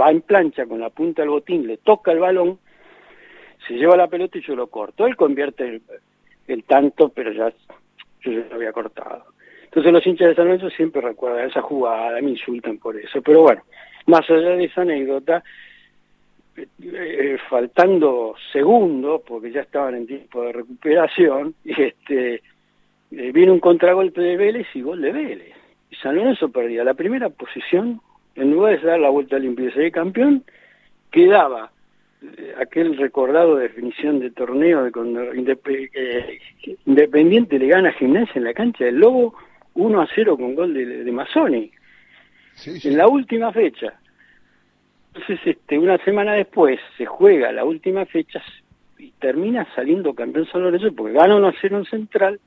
va 0.00 0.10
en 0.10 0.22
plancha 0.22 0.66
con 0.66 0.80
la 0.80 0.90
punta 0.90 1.22
del 1.22 1.30
botín, 1.30 1.66
le 1.66 1.78
toca 1.78 2.12
el 2.12 2.20
balón, 2.20 2.58
se 3.66 3.74
lleva 3.74 3.96
la 3.96 4.08
pelota 4.08 4.38
y 4.38 4.42
yo 4.42 4.54
lo 4.54 4.68
corto. 4.68 5.06
Él 5.06 5.16
convierte 5.16 5.80
el, 6.46 6.64
tanto, 6.64 7.08
pero 7.10 7.32
ya 7.32 7.52
yo 8.20 8.32
ya 8.32 8.46
lo 8.48 8.54
había 8.54 8.72
cortado. 8.72 9.24
Entonces 9.64 9.92
los 9.92 10.06
hinchas 10.06 10.28
de 10.28 10.34
San 10.34 10.46
Lorenzo 10.46 10.70
siempre 10.70 11.00
recuerdan 11.00 11.48
esa 11.48 11.62
jugada, 11.62 12.20
me 12.20 12.30
insultan 12.30 12.78
por 12.78 12.96
eso. 12.96 13.22
Pero 13.22 13.42
bueno, 13.42 13.62
más 14.06 14.28
allá 14.30 14.50
de 14.50 14.64
esa 14.64 14.82
anécdota, 14.82 15.42
eh, 16.56 17.38
faltando 17.48 18.34
segundos, 18.52 19.22
porque 19.26 19.50
ya 19.52 19.62
estaban 19.62 19.94
en 19.94 20.06
tiempo 20.06 20.42
de 20.42 20.52
recuperación, 20.52 21.54
este, 21.64 22.34
eh, 22.34 23.32
viene 23.32 23.52
un 23.52 23.60
contragolpe 23.60 24.20
de 24.20 24.36
Vélez 24.36 24.66
y 24.74 24.82
gol 24.82 25.00
de 25.00 25.12
Vélez. 25.12 25.54
Y 25.90 25.96
San 25.96 26.16
Lorenzo 26.16 26.50
perdía 26.50 26.84
la 26.84 26.94
primera 26.94 27.28
posición 27.28 28.00
en 28.34 28.50
lugar 28.50 28.80
de 28.80 28.86
dar 28.86 29.00
la 29.00 29.10
vuelta 29.10 29.38
limpia 29.38 29.68
y 29.68 29.72
ser 29.72 29.92
campeón, 29.92 30.44
quedaba 31.10 31.70
eh, 32.22 32.54
aquel 32.58 32.96
recordado 32.96 33.56
definición 33.56 34.20
de 34.20 34.30
torneo 34.30 34.84
de 34.84 34.92
cuando 34.92 35.22
Independiente 36.86 37.58
le 37.58 37.66
gana 37.66 37.90
a 37.90 37.92
Gimnasia 37.92 38.34
en 38.36 38.44
la 38.44 38.54
cancha 38.54 38.84
del 38.84 38.96
Lobo 38.96 39.34
1 39.74 40.00
a 40.00 40.08
0 40.14 40.36
con 40.36 40.54
gol 40.54 40.74
de, 40.74 41.04
de 41.04 41.12
Mazzoni 41.12 41.70
en 42.64 42.96
la 42.96 43.08
última 43.08 43.52
fecha. 43.52 43.94
Entonces, 45.14 45.40
este, 45.44 45.78
una 45.78 45.98
semana 45.98 46.32
después 46.32 46.80
se 46.96 47.04
juega 47.04 47.52
la 47.52 47.64
última 47.64 48.06
fecha 48.06 48.42
y 48.98 49.10
termina 49.12 49.66
saliendo 49.74 50.14
campeón 50.14 50.46
San 50.50 50.62
Lorenzo 50.62 50.94
porque 50.96 51.12
gana 51.12 51.36
1 51.36 51.48
a 51.48 51.54
0 51.60 51.78
en 51.78 51.84
Central 51.84 52.40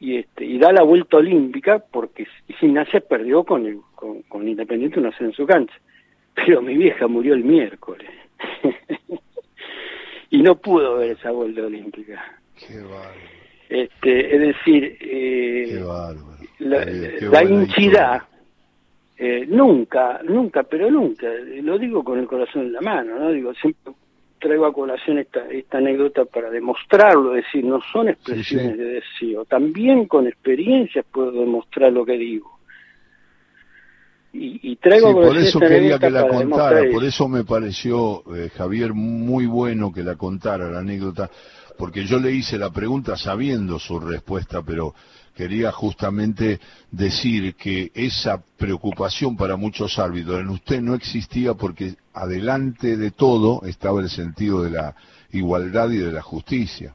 y 0.00 0.16
este 0.16 0.44
y 0.44 0.58
da 0.58 0.72
la 0.72 0.82
vuelta 0.82 1.18
olímpica 1.18 1.78
porque 1.78 2.26
Gimnasia 2.58 3.00
perdió 3.00 3.44
con 3.44 3.66
el 3.66 3.78
con, 3.94 4.48
Independiente 4.48 4.98
una 4.98 5.12
en 5.20 5.32
su 5.32 5.46
cancha. 5.46 5.74
Pero 6.34 6.62
mi 6.62 6.76
vieja 6.76 7.06
murió 7.06 7.34
el 7.34 7.44
miércoles. 7.44 8.08
Y 10.32 10.42
no 10.42 10.54
pudo 10.54 10.98
ver 10.98 11.16
esa 11.18 11.32
vuelta 11.32 11.62
olímpica. 11.62 12.22
Qué 12.56 12.78
bárbaro. 12.82 13.18
Este 13.68 14.36
es 14.36 14.40
decir 14.40 14.96
eh, 15.00 15.64
qué 15.70 15.82
bárbaro. 15.82 16.36
la, 16.60 16.84
la 16.84 17.42
hinchidad 17.42 18.22
eh, 19.22 19.44
nunca 19.46 20.20
nunca 20.24 20.62
pero 20.62 20.90
nunca. 20.90 21.28
Lo 21.62 21.78
digo 21.78 22.02
con 22.02 22.18
el 22.18 22.26
corazón 22.26 22.62
en 22.62 22.72
la 22.72 22.80
mano 22.80 23.18
no 23.18 23.30
digo 23.30 23.52
siempre 23.54 23.92
traigo 24.40 24.64
a 24.64 24.72
colación 24.72 25.18
esta, 25.18 25.46
esta 25.50 25.78
anécdota 25.78 26.24
para 26.24 26.48
demostrarlo, 26.48 27.36
es 27.36 27.44
decir, 27.44 27.62
no 27.62 27.78
son 27.92 28.08
expresiones 28.08 28.78
de 28.78 28.84
deseo, 28.84 29.44
también 29.44 30.06
con 30.06 30.26
experiencias 30.26 31.04
puedo 31.12 31.30
demostrar 31.32 31.92
lo 31.92 32.04
que 32.04 32.16
digo. 32.16 32.58
Y, 34.32 34.72
y 34.72 34.76
traigo 34.76 35.12
por 35.12 35.36
eso 35.36 35.60
quería 35.60 35.98
que 35.98 36.08
la 36.08 36.26
contara, 36.26 36.82
por 36.90 37.04
eso 37.04 37.28
me 37.28 37.44
pareció, 37.44 38.22
eh, 38.34 38.48
Javier, 38.48 38.94
muy 38.94 39.44
bueno 39.44 39.92
que 39.92 40.02
la 40.02 40.16
contara 40.16 40.70
la 40.70 40.78
anécdota, 40.78 41.28
porque 41.76 42.04
yo 42.04 42.18
le 42.18 42.32
hice 42.32 42.56
la 42.56 42.70
pregunta 42.70 43.16
sabiendo 43.16 43.78
su 43.78 44.00
respuesta, 44.00 44.62
pero 44.62 44.94
quería 45.34 45.72
justamente 45.72 46.58
decir 46.90 47.54
que 47.54 47.90
esa 47.94 48.42
preocupación 48.58 49.36
para 49.36 49.56
muchos 49.56 49.98
árbitros 49.98 50.40
en 50.40 50.48
usted 50.48 50.80
no 50.80 50.94
existía 50.94 51.54
porque 51.54 51.94
adelante 52.12 52.96
de 52.96 53.10
todo 53.10 53.62
estaba 53.66 54.00
el 54.00 54.08
sentido 54.08 54.62
de 54.62 54.70
la 54.70 54.94
igualdad 55.32 55.90
y 55.90 55.98
de 55.98 56.12
la 56.12 56.22
justicia. 56.22 56.94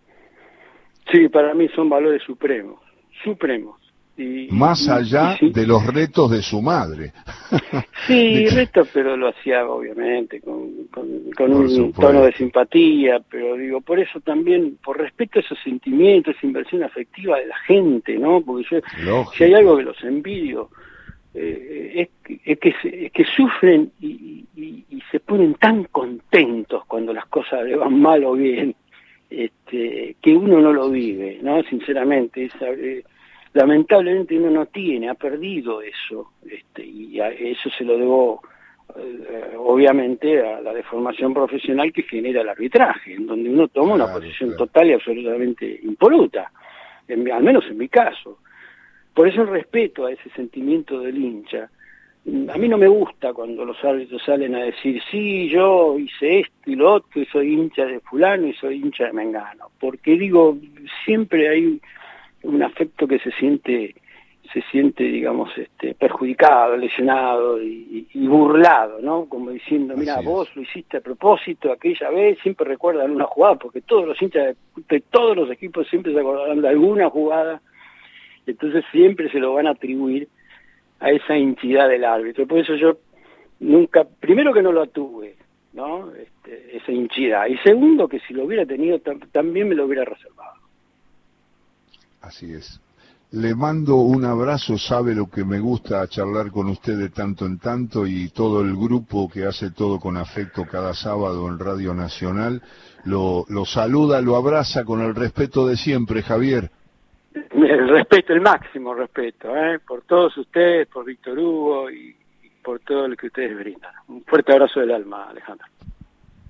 Sí, 1.11 1.29
para 1.29 1.53
mí 1.53 1.67
son 1.75 1.89
valores 1.89 2.21
supremos, 2.23 2.79
supremos. 3.23 3.84
Y, 4.17 4.47
Más 4.49 4.87
allá 4.87 5.37
de 5.41 5.67
los 5.67 5.85
retos 5.85 6.31
de 6.31 6.41
su 6.41 6.61
madre. 6.61 7.11
Sí, 8.07 8.45
resto, 8.49 8.85
pero 8.93 9.17
lo 9.17 9.29
hacía 9.29 9.65
obviamente 9.67 10.39
con, 10.39 10.85
con, 10.91 11.53
un 11.53 11.93
tono 11.93 12.21
de 12.23 12.33
simpatía, 12.33 13.19
pero 13.29 13.55
digo, 13.55 13.81
por 13.81 13.99
eso 13.99 14.19
también, 14.19 14.77
por 14.83 14.99
respeto 14.99 15.39
a 15.39 15.41
esos 15.41 15.57
sentimientos, 15.63 16.35
esa 16.35 16.45
inversión 16.45 16.83
afectiva 16.83 17.39
de 17.39 17.47
la 17.47 17.57
gente, 17.59 18.17
¿no? 18.17 18.41
Porque 18.41 18.65
yo, 18.69 19.25
si 19.35 19.45
hay 19.45 19.55
algo 19.55 19.77
que 19.77 19.83
los 19.83 20.03
envidio, 20.03 20.69
eh, 21.33 22.07
es, 22.45 22.59
que, 22.59 22.75
es 22.83 23.11
que 23.11 23.25
sufren 23.25 23.91
y, 23.99 24.45
y, 24.55 24.85
se 25.11 25.19
ponen 25.19 25.53
tan 25.55 25.85
contentos 25.85 26.83
cuando 26.85 27.13
las 27.13 27.25
cosas 27.27 27.63
le 27.63 27.75
van 27.75 27.99
mal 27.99 28.23
o 28.23 28.33
bien, 28.33 28.75
este, 29.29 30.15
que 30.21 30.35
uno 30.35 30.59
no 30.61 30.73
lo 30.73 30.89
vive, 30.89 31.39
¿no? 31.41 31.61
Sinceramente, 31.63 32.45
esa, 32.45 32.69
eh, 32.69 33.03
lamentablemente 33.55 34.37
uno 34.37 34.51
no 34.51 34.65
tiene, 34.65 35.09
ha 35.09 35.13
perdido 35.13 35.81
eso, 35.81 36.33
este, 36.45 36.85
y 36.85 37.19
eso 37.21 37.69
se 37.77 37.85
lo 37.85 37.97
debo 37.97 38.41
eh, 38.97 39.53
obviamente 39.57 40.45
a 40.45 40.59
la 40.59 40.73
deformación 40.73 41.33
profesional 41.33 41.93
que 41.93 42.03
genera 42.03 42.41
el 42.41 42.49
arbitraje, 42.49 43.13
en 43.13 43.25
donde 43.25 43.49
uno 43.49 43.69
toma 43.69 43.95
una 43.95 44.11
posición 44.11 44.57
total 44.57 44.89
y 44.89 44.93
absolutamente 44.93 45.79
impoluta, 45.83 46.51
al 47.07 47.43
menos 47.43 47.65
en 47.67 47.77
mi 47.77 47.87
caso. 47.87 48.39
Por 49.13 49.29
eso 49.29 49.43
el 49.43 49.47
respeto 49.47 50.05
a 50.05 50.11
ese 50.11 50.29
sentimiento 50.31 50.99
del 50.99 51.17
hincha. 51.17 51.69
A 52.53 52.57
mí 52.57 52.67
no 52.67 52.77
me 52.77 52.89
gusta 52.89 53.31
cuando 53.31 53.63
los 53.63 53.81
árbitros 53.85 54.21
salen 54.25 54.55
a 54.55 54.65
decir, 54.65 55.01
sí, 55.09 55.47
yo 55.47 55.97
hice 55.97 56.41
esto 56.41 56.71
y 56.71 56.75
lo 56.75 56.95
otro, 56.95 57.21
y 57.21 57.25
soy 57.27 57.53
hincha 57.53 57.85
de 57.85 58.01
fulano 58.01 58.47
y 58.47 58.53
soy 58.55 58.81
hincha 58.81 59.05
de 59.05 59.13
Mengano, 59.13 59.69
porque 59.79 60.17
digo, 60.17 60.57
siempre 61.05 61.47
hay 61.47 61.79
un 62.45 62.63
afecto 62.63 63.07
que 63.07 63.19
se 63.19 63.31
siente 63.31 63.95
se 64.53 64.61
siente 64.71 65.03
digamos 65.03 65.49
este 65.57 65.95
perjudicado 65.95 66.77
lesionado 66.77 67.61
y, 67.61 68.07
burlado 68.27 68.99
no 69.01 69.25
como 69.25 69.51
diciendo 69.51 69.95
mira 69.97 70.21
vos 70.21 70.55
lo 70.55 70.61
hiciste 70.61 70.97
a 70.97 71.01
propósito 71.01 71.71
aquella 71.71 72.09
vez 72.09 72.37
siempre 72.41 72.67
recuerdan 72.67 73.11
una 73.11 73.25
jugada 73.25 73.55
porque 73.55 73.81
todos 73.81 74.07
los 74.07 74.21
hinchas 74.21 74.55
de, 74.87 74.99
todos 75.01 75.35
los 75.35 75.49
equipos 75.51 75.87
siempre 75.87 76.13
se 76.13 76.19
acordarán 76.19 76.61
de 76.61 76.69
alguna 76.69 77.09
jugada 77.09 77.61
entonces 78.45 78.83
siempre 78.91 79.29
se 79.29 79.39
lo 79.39 79.53
van 79.53 79.67
a 79.67 79.71
atribuir 79.71 80.27
a 80.99 81.11
esa 81.11 81.37
hinchidad 81.37 81.89
del 81.89 82.05
árbitro. 82.05 82.47
Por 82.47 82.59
eso 82.59 82.75
yo 82.75 82.97
nunca 83.59 84.03
primero 84.03 84.53
que 84.53 84.61
no 84.61 84.71
lo 84.71 84.87
tuve 84.87 85.35
no 85.73 86.11
este, 86.13 86.77
esa 86.77 86.91
hinchidad 86.91 87.47
y 87.47 87.57
segundo 87.59 88.07
que 88.07 88.19
si 88.21 88.33
lo 88.33 88.45
hubiera 88.45 88.65
tenido 88.65 88.99
también 89.31 89.69
me 89.69 89.75
lo 89.75 89.85
hubiera 89.85 90.03
reservado 90.03 90.54
Así 92.25 92.51
es. 92.53 92.81
Le 93.31 93.53
mando 93.53 93.97
un 93.97 94.25
abrazo, 94.25 94.77
sabe 94.77 95.13
lo 95.13 95.29
que 95.29 95.43
me 95.43 95.59
gusta 95.59 96.07
charlar 96.07 96.51
con 96.51 96.67
usted 96.67 96.97
de 96.97 97.09
tanto 97.09 97.45
en 97.45 97.59
tanto 97.59 98.07
y 98.07 98.29
todo 98.29 98.61
el 98.61 98.75
grupo 98.75 99.29
que 99.29 99.45
hace 99.45 99.71
todo 99.71 99.99
con 99.99 100.17
afecto 100.17 100.65
cada 100.65 100.93
sábado 100.93 101.47
en 101.47 101.59
Radio 101.59 101.93
Nacional. 101.93 102.61
Lo, 103.03 103.45
lo 103.49 103.65
saluda, 103.65 104.21
lo 104.21 104.35
abraza 104.35 104.83
con 104.83 105.01
el 105.01 105.13
respeto 105.13 105.67
de 105.67 105.75
siempre, 105.75 106.23
Javier. 106.23 106.71
El 107.33 107.89
respeto, 107.89 108.33
el 108.33 108.41
máximo 108.41 108.93
respeto, 108.93 109.55
¿eh? 109.55 109.79
por 109.85 110.03
todos 110.03 110.35
ustedes, 110.37 110.87
por 110.87 111.05
Víctor 111.05 111.37
Hugo 111.37 111.91
y 111.91 112.15
por 112.63 112.79
todo 112.79 113.07
lo 113.07 113.15
que 113.15 113.27
ustedes 113.27 113.55
brindan. 113.55 113.93
Un 114.07 114.23
fuerte 114.23 114.53
abrazo 114.53 114.79
del 114.79 114.91
alma, 114.91 115.29
Alejandro. 115.29 115.67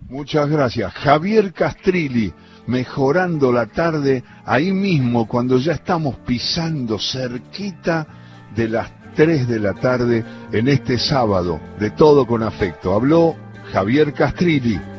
Muchas 0.09 0.49
gracias. 0.49 0.93
Javier 0.93 1.51
Castrilli 1.51 2.31
mejorando 2.67 3.51
la 3.51 3.67
tarde 3.67 4.23
ahí 4.45 4.71
mismo 4.71 5.27
cuando 5.27 5.57
ya 5.57 5.73
estamos 5.73 6.15
pisando 6.25 6.99
cerquita 6.99 8.07
de 8.55 8.69
las 8.69 8.91
3 9.15 9.47
de 9.47 9.59
la 9.59 9.73
tarde 9.73 10.23
en 10.51 10.67
este 10.67 10.97
sábado 10.97 11.59
de 11.79 11.91
todo 11.91 12.25
con 12.27 12.43
afecto. 12.43 12.93
Habló 12.93 13.35
Javier 13.71 14.13
Castrilli. 14.13 14.94